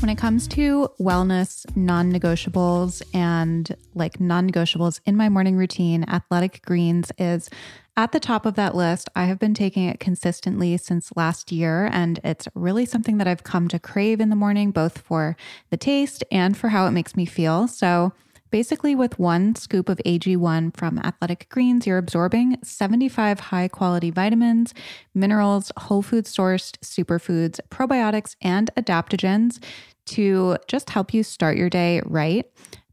[0.00, 6.04] When it comes to wellness, non negotiables, and like non negotiables in my morning routine,
[6.06, 7.50] athletic greens is
[7.96, 9.08] at the top of that list.
[9.16, 13.42] I have been taking it consistently since last year, and it's really something that I've
[13.42, 15.36] come to crave in the morning, both for
[15.70, 17.66] the taste and for how it makes me feel.
[17.66, 18.12] So,
[18.50, 24.72] Basically, with one scoop of AG1 from Athletic Greens, you're absorbing 75 high quality vitamins,
[25.14, 29.62] minerals, whole food sourced superfoods, probiotics, and adaptogens
[30.08, 32.46] to just help you start your day right.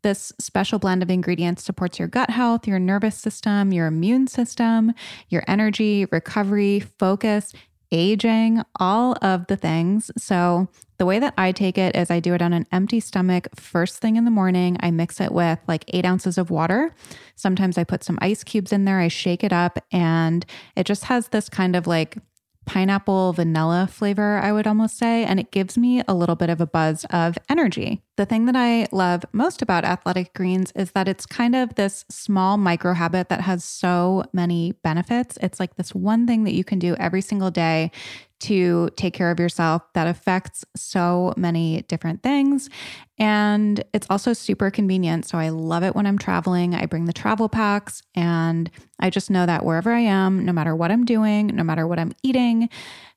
[0.03, 4.93] This special blend of ingredients supports your gut health, your nervous system, your immune system,
[5.29, 7.51] your energy, recovery, focus,
[7.91, 10.11] aging, all of the things.
[10.17, 13.47] So, the way that I take it is I do it on an empty stomach
[13.55, 14.77] first thing in the morning.
[14.79, 16.95] I mix it with like eight ounces of water.
[17.35, 20.45] Sometimes I put some ice cubes in there, I shake it up, and
[20.75, 22.17] it just has this kind of like
[22.65, 26.59] pineapple vanilla flavor, I would almost say, and it gives me a little bit of
[26.59, 28.01] a buzz of energy.
[28.17, 32.05] The thing that I love most about Athletic Greens is that it's kind of this
[32.09, 35.37] small micro habit that has so many benefits.
[35.41, 37.91] It's like this one thing that you can do every single day
[38.39, 42.69] to take care of yourself that affects so many different things.
[43.17, 45.25] And it's also super convenient.
[45.25, 46.75] So I love it when I'm traveling.
[46.75, 48.69] I bring the travel packs and
[48.99, 51.99] I just know that wherever I am, no matter what I'm doing, no matter what
[51.99, 52.69] I'm eating,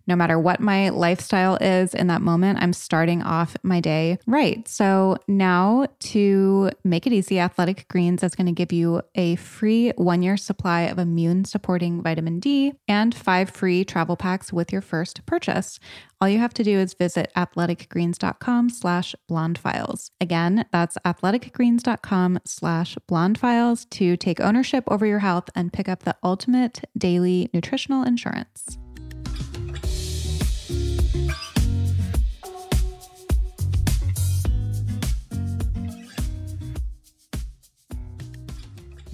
[0.09, 4.67] no matter what my lifestyle is in that moment, I'm starting off my day right.
[4.67, 9.91] So now to make it easy, Athletic Greens is going to give you a free
[9.97, 14.81] one year supply of immune supporting vitamin D and five free travel packs with your
[14.81, 15.79] first purchase.
[16.21, 20.11] All you have to do is visit athleticgreens.com slash blondefiles.
[20.21, 26.17] Again, that's athleticgreens.com slash blondefiles to take ownership over your health and pick up the
[26.25, 28.79] ultimate daily nutritional insurance.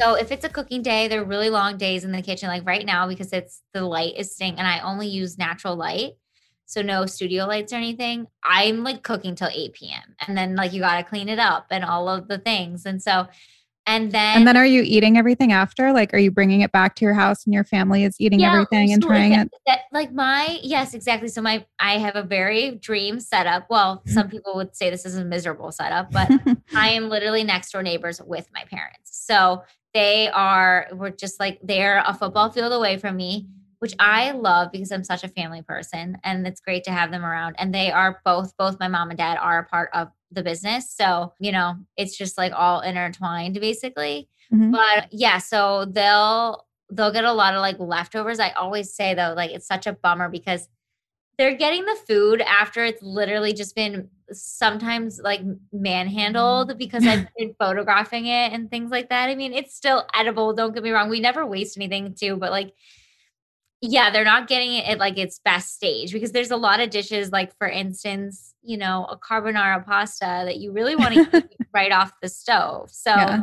[0.01, 2.85] So if it's a cooking day, they're really long days in the kitchen, like right
[2.85, 6.15] now, because it's the light is staying and I only use natural light.
[6.67, 8.27] So no studio lights or anything.
[8.43, 10.17] I'm like cooking till 8 p.m.
[10.27, 12.87] And then like you gotta clean it up and all of the things.
[12.87, 13.29] And so
[13.87, 15.93] and then And then are you eating everything after?
[15.93, 18.53] Like are you bringing it back to your house and your family is eating yeah,
[18.53, 19.53] everything and trying that, it?
[19.67, 21.29] That, like my yes, exactly.
[21.29, 23.67] So my I have a very dream setup.
[23.69, 24.11] Well, mm-hmm.
[24.11, 26.31] some people would say this is a miserable setup, but
[26.75, 29.25] I am literally next door neighbors with my parents.
[29.27, 29.63] So
[29.95, 33.47] they are, we're just like, they're a football field away from me,
[33.79, 37.25] which I love because I'm such a family person and it's great to have them
[37.25, 37.55] around.
[37.59, 40.91] And they are both, both my mom and dad are a part of the business.
[40.91, 44.29] So, you know, it's just like all intertwined basically.
[44.53, 44.73] Mm-hmm.
[44.73, 48.41] But yeah, so they'll, they'll get a lot of like leftovers.
[48.41, 50.69] I always say though, like it's such a bummer because
[51.39, 55.41] they're getting the food after it's literally just been sometimes like
[55.73, 59.29] manhandled because I've been photographing it and things like that.
[59.29, 60.53] I mean, it's still edible.
[60.53, 61.09] Don't get me wrong.
[61.09, 62.75] We never waste anything too, but like,
[63.87, 66.89] yeah, they're not getting it at like its best stage because there's a lot of
[66.89, 71.57] dishes, like for instance, you know, a carbonara pasta that you really want to eat
[71.75, 72.91] right off the stove.
[72.91, 73.43] So yeah.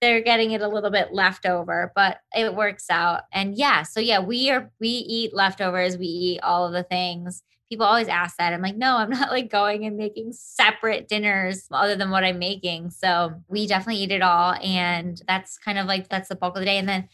[0.00, 3.22] they're getting it a little bit left over, but it works out.
[3.32, 7.42] And yeah, so yeah, we are we eat leftovers, we eat all of the things
[7.70, 8.52] people always ask that.
[8.52, 12.38] I'm like, no, I'm not like going and making separate dinners other than what I'm
[12.38, 12.90] making.
[12.90, 14.54] So we definitely eat it all.
[14.54, 16.78] And that's kind of like, that's the bulk of the day.
[16.78, 17.08] And then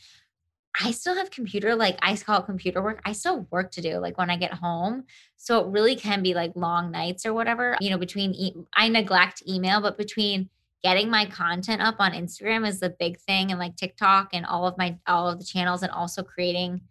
[0.78, 3.00] I still have computer, like I call it computer work.
[3.04, 5.04] I still work to do like when I get home.
[5.36, 8.88] So it really can be like long nights or whatever, you know, between, e- I
[8.88, 10.50] neglect email, but between
[10.82, 14.66] getting my content up on Instagram is the big thing and like TikTok and all
[14.66, 16.82] of my, all of the channels and also creating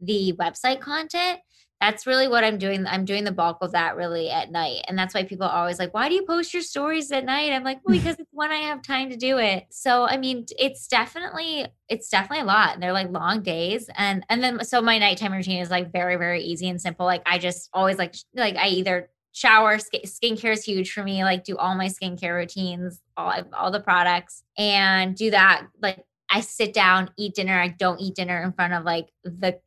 [0.00, 1.40] the website content
[1.84, 2.86] that's really what I'm doing.
[2.86, 4.86] I'm doing the bulk of that really at night.
[4.88, 7.52] And that's why people are always like, why do you post your stories at night?
[7.52, 9.66] I'm like, well, because it's when I have time to do it.
[9.68, 12.72] So, I mean, it's definitely, it's definitely a lot.
[12.72, 13.90] And they're like long days.
[13.98, 17.04] And, and then, so my nighttime routine is like very, very easy and simple.
[17.04, 21.22] Like I just always like, like I either shower, skincare is huge for me.
[21.22, 25.66] Like do all my skincare routines, all, all the products and do that.
[25.82, 27.60] Like I sit down, eat dinner.
[27.60, 29.60] I don't eat dinner in front of like the,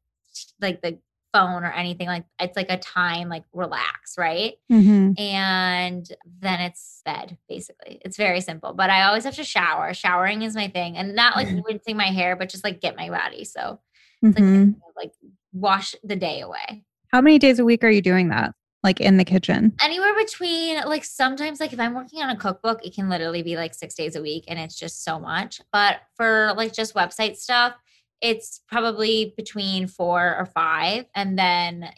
[0.59, 0.97] like the
[1.33, 4.55] phone or anything like it's like a time like relax right?
[4.71, 5.19] Mm-hmm.
[5.21, 6.09] and
[6.39, 7.99] then it's bed basically.
[8.03, 9.93] It's very simple but i always have to shower.
[9.93, 13.09] Showering is my thing and not like rinsing my hair but just like get my
[13.09, 13.79] body so
[14.23, 14.63] mm-hmm.
[14.63, 15.11] like, like
[15.53, 16.83] wash the day away.
[17.11, 18.53] How many days a week are you doing that
[18.83, 19.73] like in the kitchen?
[19.81, 23.55] Anywhere between like sometimes like if i'm working on a cookbook it can literally be
[23.55, 27.37] like six days a week and it's just so much but for like just website
[27.37, 27.73] stuff
[28.21, 31.05] it's probably between four or five.
[31.15, 31.89] And then,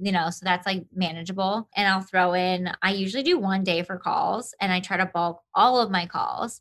[0.00, 1.68] you know, so that's like manageable.
[1.76, 5.06] And I'll throw in, I usually do one day for calls and I try to
[5.06, 6.60] bulk all of my calls.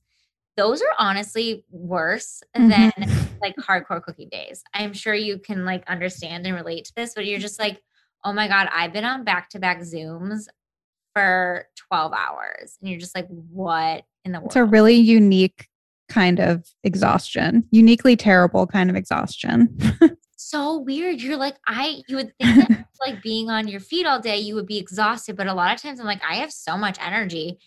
[0.55, 2.69] Those are honestly worse mm-hmm.
[2.69, 2.91] than
[3.41, 4.63] like hardcore cooking days.
[4.73, 7.81] I'm sure you can like understand and relate to this, but you're just like,
[8.23, 10.45] oh my God, I've been on back to back Zooms
[11.13, 12.77] for 12 hours.
[12.79, 14.47] And you're just like, what in the world?
[14.47, 15.67] It's a really unique
[16.13, 19.75] kind of exhaustion, uniquely terrible kind of exhaustion.
[20.37, 21.21] so weird.
[21.21, 24.53] You're like, I, you would think that like being on your feet all day, you
[24.55, 25.35] would be exhausted.
[25.35, 27.57] But a lot of times I'm like, I have so much energy.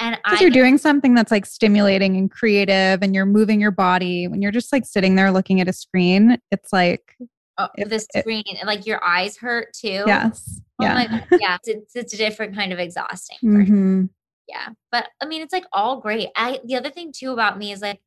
[0.00, 4.28] And because you're doing something that's like stimulating and creative and you're moving your body.
[4.28, 7.16] When you're just like sitting there looking at a screen, it's like,
[7.58, 10.02] oh, if, the screen, it, like your eyes hurt too.
[10.04, 10.60] Yes.
[10.80, 11.24] Oh yeah.
[11.40, 11.58] yeah.
[11.64, 13.38] It's, it's, a different kind of exhausting.
[13.44, 14.04] Mm-hmm.
[14.48, 14.68] Yeah.
[14.92, 16.28] But I mean, it's like all great.
[16.36, 18.00] I, the other thing too about me is like,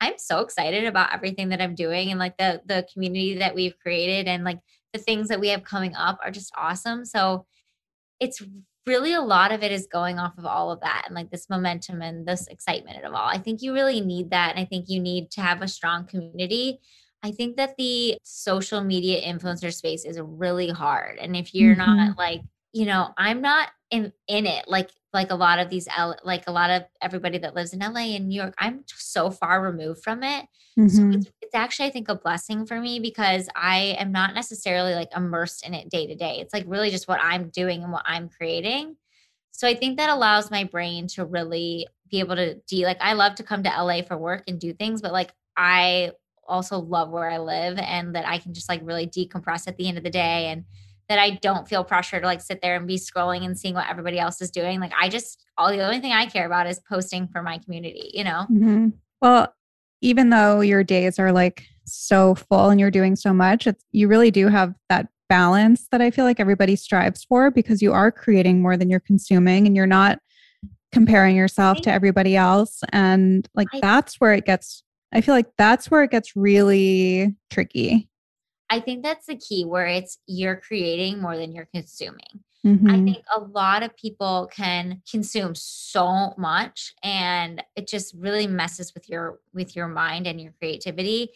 [0.00, 3.78] I'm so excited about everything that I'm doing and like the the community that we've
[3.78, 4.60] created and like
[4.92, 7.04] the things that we have coming up are just awesome.
[7.04, 7.46] So
[8.20, 8.42] it's
[8.86, 11.50] really a lot of it is going off of all of that and like this
[11.50, 13.28] momentum and this excitement of all.
[13.28, 16.06] I think you really need that and I think you need to have a strong
[16.06, 16.78] community.
[17.22, 21.96] I think that the social media influencer space is really hard and if you're mm-hmm.
[21.96, 22.40] not like,
[22.72, 26.44] you know, I'm not in in it like like a lot of these L, like
[26.46, 30.02] a lot of everybody that lives in LA and New York, I'm so far removed
[30.02, 30.44] from it.
[30.78, 30.88] Mm-hmm.
[30.88, 34.94] So it's, it's actually, I think, a blessing for me because I am not necessarily
[34.94, 36.38] like immersed in it day to day.
[36.40, 38.96] It's like really just what I'm doing and what I'm creating.
[39.50, 43.14] So I think that allows my brain to really be able to de like I
[43.14, 46.12] love to come to LA for work and do things, but like I
[46.46, 49.88] also love where I live and that I can just like really decompress at the
[49.88, 50.64] end of the day and
[51.08, 53.88] that I don't feel pressure to like sit there and be scrolling and seeing what
[53.88, 54.78] everybody else is doing.
[54.80, 58.10] Like I just all the only thing I care about is posting for my community,
[58.12, 58.46] you know?
[58.50, 58.88] Mm-hmm.
[59.22, 59.54] Well,
[60.00, 64.06] even though your days are like so full and you're doing so much, it's you
[64.06, 68.12] really do have that balance that I feel like everybody strives for because you are
[68.12, 70.18] creating more than you're consuming and you're not
[70.92, 72.80] comparing yourself to everybody else.
[72.92, 74.82] And like that's where it gets
[75.12, 78.10] I feel like that's where it gets really tricky
[78.70, 82.44] I think that's the key where it's you're creating more than you're consuming.
[82.66, 82.90] Mm-hmm.
[82.90, 88.92] I think a lot of people can consume so much and it just really messes
[88.94, 91.30] with your with your mind and your creativity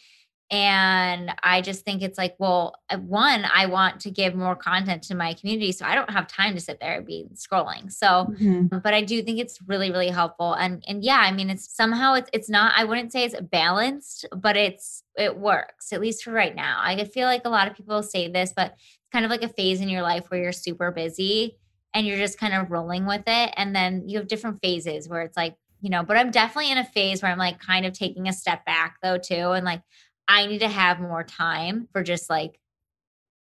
[0.53, 5.03] and I just think it's like, well, uh, one, I want to give more content
[5.05, 5.73] to my community.
[5.73, 7.91] So I don't have time to sit there and be scrolling.
[7.91, 8.79] So, mm-hmm.
[8.81, 10.53] but I do think it's really, really helpful.
[10.53, 14.27] And and yeah, I mean, it's somehow it's it's not, I wouldn't say it's balanced,
[14.37, 16.79] but it's it works, at least for right now.
[16.83, 19.49] I feel like a lot of people say this, but it's kind of like a
[19.49, 21.57] phase in your life where you're super busy
[21.95, 23.55] and you're just kind of rolling with it.
[23.57, 26.79] And then you have different phases where it's like, you know, but I'm definitely in
[26.79, 29.53] a phase where I'm like kind of taking a step back though, too.
[29.53, 29.81] And like
[30.29, 32.59] I need to have more time for just like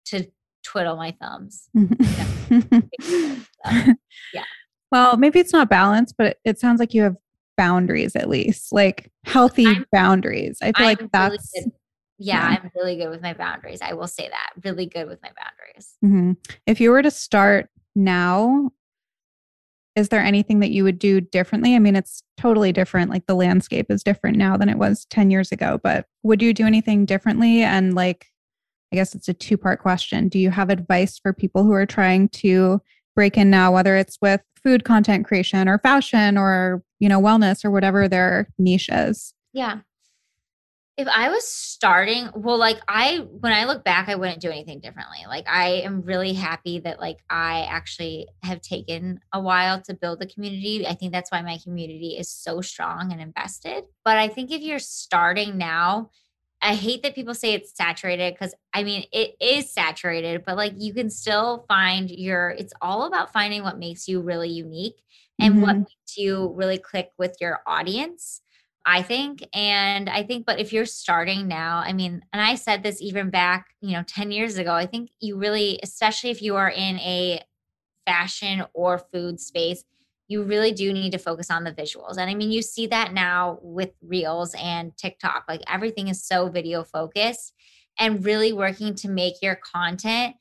[0.06, 0.28] to
[0.64, 1.70] twiddle my thumbs.
[3.02, 3.94] so,
[4.34, 4.44] yeah.
[4.92, 7.16] Well, maybe it's not balanced, but it, it, sounds like you have
[7.58, 10.58] boundaries at least, like healthy I'm, boundaries.
[10.62, 11.52] I feel I'm like that's.
[11.56, 11.72] Really
[12.22, 13.80] yeah, yeah, I'm really good with my boundaries.
[13.82, 14.50] I will say that.
[14.64, 15.96] Really good with my boundaries.
[16.04, 16.54] Mm-hmm.
[16.68, 18.72] If you were to start now,
[20.00, 21.76] is there anything that you would do differently?
[21.76, 23.12] I mean, it's totally different.
[23.12, 26.54] Like the landscape is different now than it was 10 years ago, but would you
[26.54, 27.62] do anything differently?
[27.62, 28.28] And like,
[28.94, 30.30] I guess it's a two part question.
[30.30, 32.82] Do you have advice for people who are trying to
[33.14, 37.66] break in now, whether it's with food content creation or fashion or, you know, wellness
[37.66, 39.34] or whatever their niche is?
[39.52, 39.80] Yeah
[41.00, 44.82] if I was starting, well, like I, when I look back, I wouldn't do anything
[44.82, 45.20] differently.
[45.30, 50.22] Like I am really happy that like I actually have taken a while to build
[50.22, 50.86] a community.
[50.86, 53.86] I think that's why my community is so strong and invested.
[54.04, 56.10] But I think if you're starting now,
[56.62, 60.74] I hate that people say it's saturated because I mean, it is saturated, but like
[60.76, 65.02] you can still find your, it's all about finding what makes you really unique
[65.40, 65.62] and mm-hmm.
[65.62, 68.42] what makes you really click with your audience.
[68.86, 69.48] I think.
[69.54, 73.30] And I think, but if you're starting now, I mean, and I said this even
[73.30, 76.98] back, you know, 10 years ago, I think you really, especially if you are in
[77.00, 77.42] a
[78.06, 79.84] fashion or food space,
[80.28, 82.18] you really do need to focus on the visuals.
[82.18, 86.50] And I mean, you see that now with Reels and TikTok, like everything is so
[86.50, 87.54] video focused
[88.00, 90.36] and really working to make your content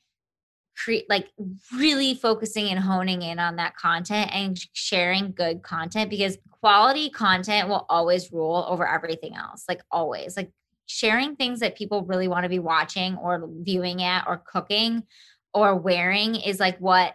[0.83, 1.29] create like
[1.77, 7.69] really focusing and honing in on that content and sharing good content because quality content
[7.69, 10.37] will always rule over everything else like always.
[10.37, 10.51] Like
[10.87, 15.03] sharing things that people really want to be watching or viewing at or cooking
[15.53, 17.15] or wearing is like what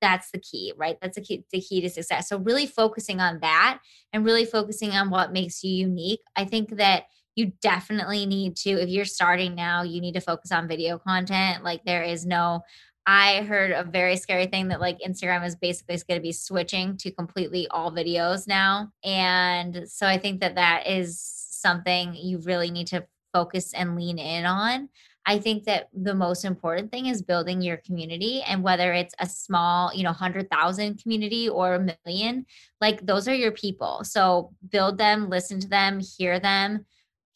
[0.00, 0.96] that's the key right?
[1.00, 2.28] That's the key the key to success.
[2.28, 3.80] So really focusing on that
[4.12, 7.04] and really focusing on what makes you unique i think that
[7.38, 11.62] you definitely need to if you're starting now you need to focus on video content
[11.62, 12.60] like there is no
[13.06, 16.96] i heard a very scary thing that like instagram is basically going to be switching
[16.96, 22.72] to completely all videos now and so i think that that is something you really
[22.72, 24.88] need to focus and lean in on
[25.26, 29.26] I think that the most important thing is building your community and whether it's a
[29.26, 32.46] small, you know, 100,000 community or a million,
[32.80, 34.04] like those are your people.
[34.04, 36.86] So build them, listen to them, hear them,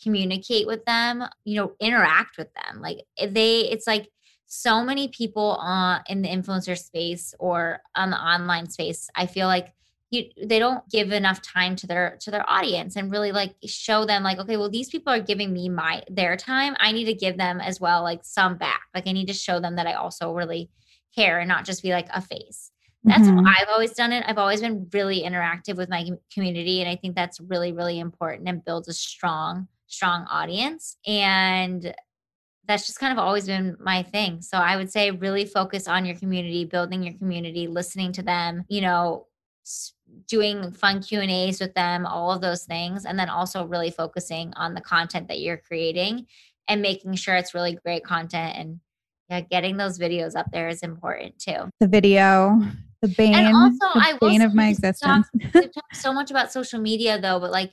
[0.03, 2.81] communicate with them, you know, interact with them.
[2.81, 4.09] Like eh, they it's like
[4.47, 9.09] so many people uh, in the influencer space or on the online space.
[9.15, 9.73] I feel like
[10.13, 14.05] you, they don't give enough time to their to their audience and really like show
[14.05, 17.15] them like okay well these people are giving me my their time i need to
[17.15, 19.95] give them as well like some back like i need to show them that i
[19.95, 20.71] also really
[21.15, 22.71] care and not just be like a face
[23.05, 23.43] that's mm-hmm.
[23.43, 26.95] how i've always done it i've always been really interactive with my community and i
[26.95, 31.95] think that's really really important and builds a strong strong audience and
[32.67, 36.05] that's just kind of always been my thing so i would say really focus on
[36.05, 39.27] your community building your community listening to them you know
[40.29, 43.91] doing fun Q and A's with them, all of those things, and then also really
[43.91, 46.27] focusing on the content that you're creating
[46.69, 48.81] and making sure it's really great content and
[49.29, 51.71] yeah, getting those videos up there is important too.
[51.81, 52.61] The video,
[53.01, 55.27] the bane, and also the I bane of my existence.
[55.53, 57.73] Talk, talk so much about social media though, but like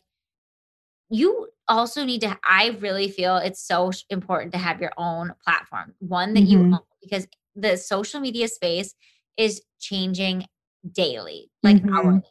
[1.10, 2.38] you also need to.
[2.48, 6.52] I really feel it's so important to have your own platform, one that mm-hmm.
[6.52, 8.94] you own, because the social media space
[9.38, 10.46] is changing
[10.92, 11.96] daily, like mm-hmm.
[11.96, 12.22] hourly.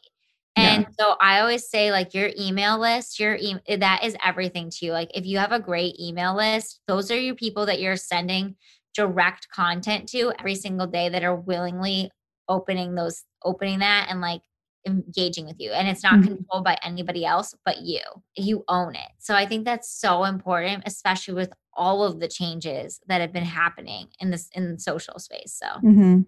[0.56, 0.88] And yeah.
[0.98, 4.92] so I always say, like, your email list, your e- that is everything to you.
[4.92, 8.56] Like, if you have a great email list, those are your people that you're sending
[8.92, 12.10] direct content to every single day that are willingly
[12.48, 14.40] opening those, opening that and like
[14.88, 15.72] engaging with you.
[15.72, 16.34] And it's not mm-hmm.
[16.34, 18.00] controlled by anybody else but you.
[18.36, 19.10] You own it.
[19.18, 23.44] So I think that's so important, especially with all of the changes that have been
[23.44, 25.58] happening in this in social space.
[25.62, 25.66] So.
[25.86, 26.20] Mm-hmm.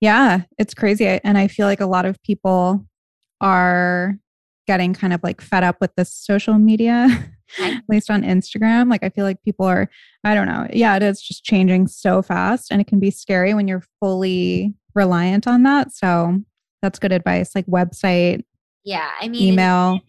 [0.00, 1.06] Yeah, it's crazy.
[1.06, 2.86] And I feel like a lot of people
[3.40, 4.18] are
[4.66, 7.08] getting kind of like fed up with this social media,
[7.60, 8.90] at least on Instagram.
[8.90, 9.88] Like, I feel like people are,
[10.24, 10.66] I don't know.
[10.72, 14.74] Yeah, it is just changing so fast and it can be scary when you're fully
[14.94, 15.92] reliant on that.
[15.92, 16.42] So,
[16.86, 17.54] that's good advice.
[17.54, 18.44] Like, website.
[18.84, 19.10] Yeah.
[19.20, 20.00] I mean, email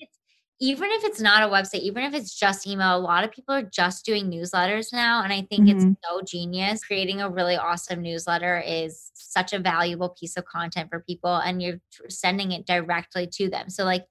[0.59, 3.53] even if it's not a website, even if it's just email, a lot of people
[3.53, 5.23] are just doing newsletters now.
[5.23, 5.89] And I think mm-hmm.
[5.89, 6.83] it's so genius.
[6.83, 11.61] Creating a really awesome newsletter is such a valuable piece of content for people, and
[11.61, 13.69] you're sending it directly to them.
[13.69, 14.05] So, like,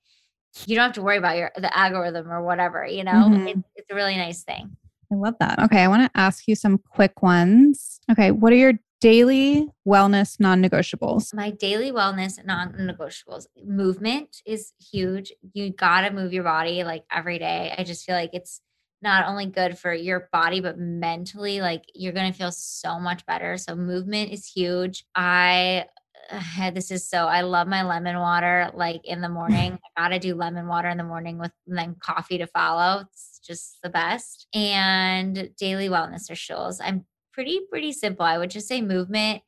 [0.67, 3.47] you don't have to worry about your the algorithm or whatever, you know, mm-hmm.
[3.49, 4.77] it, it's a really nice thing.
[5.13, 5.59] I love that.
[5.59, 5.83] Okay.
[5.83, 8.01] I want to ask you some quick ones.
[8.11, 8.31] Okay.
[8.31, 8.75] What are your
[9.07, 11.33] daily wellness non negotiables?
[11.33, 15.33] My daily wellness non negotiables movement is huge.
[15.53, 17.73] You got to move your body like every day.
[17.79, 18.61] I just feel like it's
[19.03, 23.25] not only good for your body, but mentally, like you're going to feel so much
[23.27, 23.57] better.
[23.59, 25.05] So, movement is huge.
[25.15, 25.87] I
[26.29, 29.79] had this is so I love my lemon water like in the morning.
[29.97, 33.03] I gotta do lemon water in the morning with then coffee to follow.
[33.03, 34.49] It's just the best.
[34.53, 36.81] And daily wellness rituals.
[36.81, 37.05] I'm
[37.37, 38.25] pretty, pretty simple.
[38.25, 39.43] I would just say movement.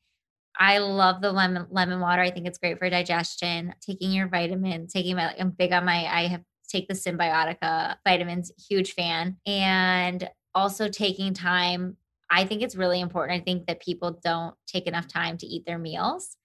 [0.60, 2.20] I love the lemon lemon water.
[2.20, 3.74] I think it's great for digestion.
[3.80, 8.52] Taking your vitamins, taking my I'm big on my I have take the Symbiotica vitamins,
[8.68, 9.38] huge fan.
[9.46, 11.96] And also taking time.
[12.30, 13.40] I think it's really important.
[13.40, 16.36] I think that people don't take enough time to eat their meals.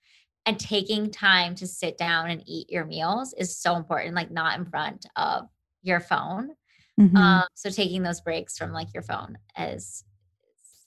[0.45, 4.57] And taking time to sit down and eat your meals is so important, like not
[4.57, 5.47] in front of
[5.81, 6.51] your phone.
[6.99, 7.17] Mm-hmm.
[7.17, 10.03] Um, so taking those breaks from like your phone is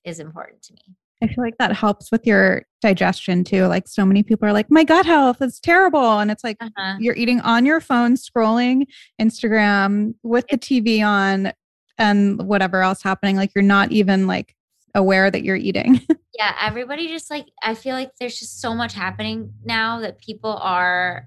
[0.07, 0.97] is important to me.
[1.23, 3.67] I feel like that helps with your digestion too.
[3.67, 6.19] Like so many people are like, my gut health is terrible.
[6.19, 6.97] And it's like uh-huh.
[7.01, 8.85] you're eating on your phone, scrolling
[9.21, 11.53] Instagram with the TV on
[11.99, 13.37] and whatever else happening.
[13.37, 14.55] Like you're not even like
[14.95, 16.01] aware that you're eating.
[16.39, 16.55] yeah.
[16.61, 21.27] Everybody just like, I feel like there's just so much happening now that people are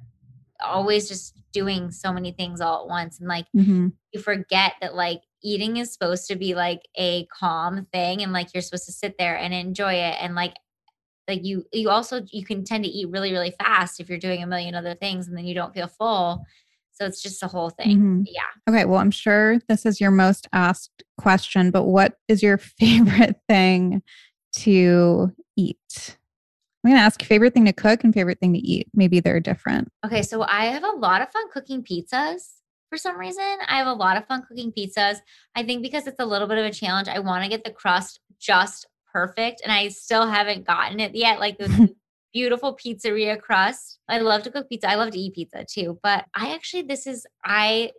[0.64, 3.20] always just doing so many things all at once.
[3.20, 3.88] And like mm-hmm.
[4.12, 8.54] you forget that like eating is supposed to be like a calm thing and like
[8.54, 10.56] you're supposed to sit there and enjoy it and like
[11.28, 14.44] like you you also you can tend to eat really really fast if you're doing
[14.44, 16.44] a million other things and then you don't feel full
[16.92, 18.22] so it's just a whole thing mm-hmm.
[18.26, 22.58] yeah okay well i'm sure this is your most asked question but what is your
[22.80, 24.02] favorite thing
[24.54, 26.18] to eat
[26.84, 28.88] I'm going to ask your favorite thing to cook and favorite thing to eat.
[28.94, 29.92] Maybe they're different.
[30.06, 32.59] Okay, so I have a lot of fun cooking pizzas
[32.90, 33.58] for some reason.
[33.68, 35.18] I have a lot of fun cooking pizzas.
[35.56, 37.72] I think because it's a little bit of a challenge, I want to get the
[37.72, 39.62] crust just perfect.
[39.64, 41.40] And I still haven't gotten it yet.
[41.40, 41.94] Like the
[42.34, 44.00] beautiful pizzeria crust.
[44.08, 44.90] I love to cook pizza.
[44.90, 46.00] I love to eat pizza too.
[46.04, 47.92] But I actually, this is, I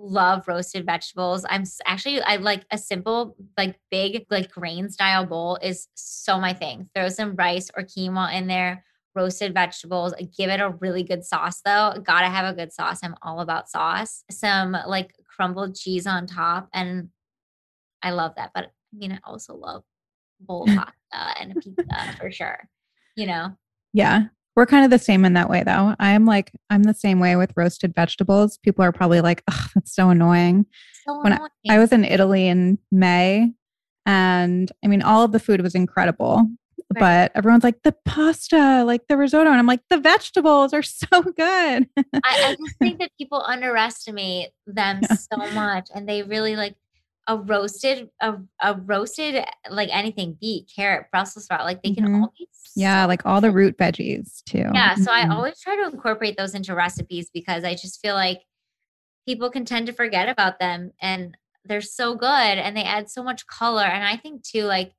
[0.00, 1.44] love roasted vegetables.
[1.48, 6.52] I'm actually I like a simple like big like grain style bowl is so my
[6.52, 6.88] thing.
[6.94, 8.84] Throw some rice or quinoa in there,
[9.14, 10.14] roasted vegetables.
[10.36, 11.94] Give it a really good sauce though.
[12.02, 13.00] Gotta have a good sauce.
[13.02, 14.24] I'm all about sauce.
[14.30, 16.68] Some like crumbled cheese on top.
[16.72, 17.08] And
[18.02, 18.50] I love that.
[18.54, 19.82] But I mean, I also love
[20.40, 22.68] bowl pasta and a pizza for sure.
[23.16, 23.56] You know?
[23.92, 24.24] Yeah.
[24.56, 25.94] We're kind of the same in that way though.
[25.98, 28.58] I am like I'm the same way with roasted vegetables.
[28.58, 30.66] People are probably like, "Oh, that's so annoying."
[31.06, 33.52] So when I, I was in Italy in May
[34.06, 36.46] and I mean all of the food was incredible.
[36.94, 37.00] Right.
[37.00, 41.22] But everyone's like the pasta, like the risotto, and I'm like the vegetables are so
[41.22, 41.36] good.
[41.36, 41.82] I,
[42.24, 45.16] I just think that people underestimate them Yeah.
[45.16, 46.74] so much and they really like
[47.28, 52.22] a roasted a, a roasted like anything beet carrot brussels sprout like they can Mhm.
[52.22, 54.64] all be yeah, so like all the root veggies too.
[54.74, 55.30] yeah so i Mhm.
[55.30, 58.40] always try to incorporate those into recipes because i just feel like
[59.28, 61.36] people can tend to forget about them and
[61.66, 62.26] they're so good
[62.58, 64.92] and they add so much color and i think too like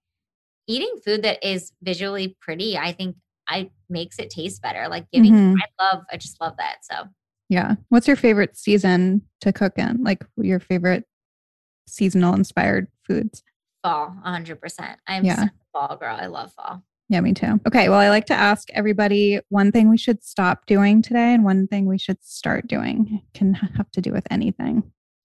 [0.68, 3.16] eating food that is visually pretty i think
[3.50, 5.56] i makes it taste better like giving Mhm.
[5.58, 6.96] i love i just love that so
[7.50, 7.76] Yeah.
[7.90, 10.04] What's your favorite season to cook in?
[10.04, 11.04] Like your favorite
[11.88, 13.44] seasonal inspired foods?
[13.84, 15.36] fall 100% i'm Yeah.
[15.36, 17.60] such a fall girl i love fall Yeah, me too.
[17.68, 17.90] Okay.
[17.90, 21.68] Well, I like to ask everybody one thing we should stop doing today and one
[21.68, 23.20] thing we should start doing.
[23.22, 24.84] It can have to do with anything.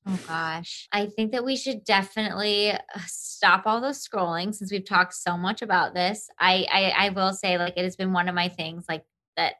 [0.08, 0.88] Oh gosh.
[0.92, 5.36] I think that we should definitely uh, stop all the scrolling since we've talked so
[5.36, 6.28] much about this.
[6.38, 9.04] I, I I will say like it has been one of my things like
[9.36, 9.54] that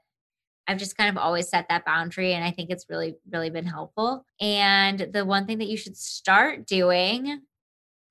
[0.68, 3.66] I've just kind of always set that boundary and I think it's really really been
[3.66, 4.24] helpful.
[4.40, 7.42] And the one thing that you should start doing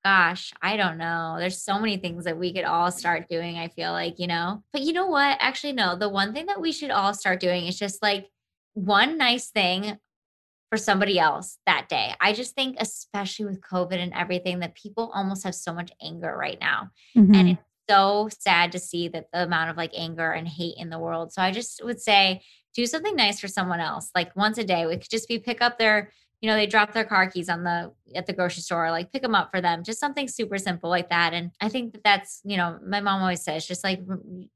[0.03, 1.37] gosh, I don't know.
[1.39, 4.63] There's so many things that we could all start doing, I feel like, you know.
[4.71, 5.37] But you know what?
[5.41, 8.29] Actually no, the one thing that we should all start doing is just like
[8.73, 9.97] one nice thing
[10.75, 12.13] for somebody else that day.
[12.19, 16.35] I just think, especially with COVID and everything, that people almost have so much anger
[16.37, 16.89] right now.
[17.15, 17.51] And Mhm.
[17.51, 20.99] it's so sad to see that the amount of like anger and hate in the
[20.99, 21.31] world.
[21.31, 22.41] So I just would say,
[22.73, 24.09] do something nice for someone else.
[24.13, 26.11] Like once a day, it could just be pick up their,
[26.41, 29.21] you know, they drop their car keys on the at the grocery store, like pick
[29.21, 29.83] them up for them.
[29.83, 31.33] Just something super simple like that.
[31.33, 34.01] And I think that that's, you know, my mom always says, just like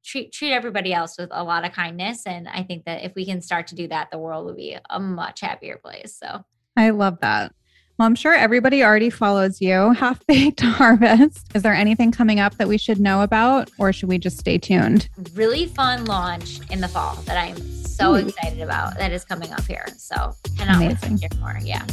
[0.03, 2.25] treat treat everybody else with a lot of kindness.
[2.25, 4.77] And I think that if we can start to do that, the world will be
[4.89, 6.17] a much happier place.
[6.21, 6.43] So
[6.77, 7.53] I love that.
[7.97, 11.47] Well, I'm sure everybody already follows you, Half Baked Harvest.
[11.53, 14.57] Is there anything coming up that we should know about, or should we just stay
[14.57, 15.09] tuned?
[15.33, 17.57] really fun launch in the fall that I'm
[17.99, 18.15] so Ooh.
[18.15, 19.85] excited about that is coming up here.
[19.97, 21.29] So cannot wait to Amazing.
[21.39, 21.57] more.
[21.61, 21.85] Yeah.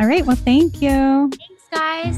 [0.00, 0.24] All right.
[0.24, 1.30] Well, thank you.
[1.30, 2.16] Thanks, guys.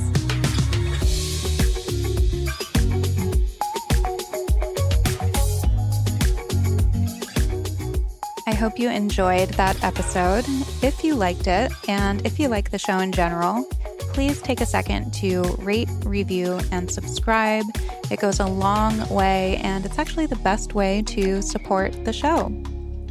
[8.47, 10.45] I hope you enjoyed that episode.
[10.83, 13.65] If you liked it, and if you like the show in general,
[14.13, 17.65] please take a second to rate, review, and subscribe.
[18.11, 22.51] It goes a long way, and it's actually the best way to support the show.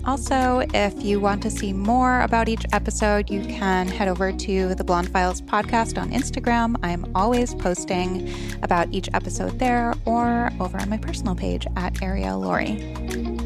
[0.07, 4.73] Also, if you want to see more about each episode, you can head over to
[4.73, 6.77] the Blonde Files podcast on Instagram.
[6.81, 8.33] I'm always posting
[8.63, 13.36] about each episode there or over on my personal page at Ariel Lori.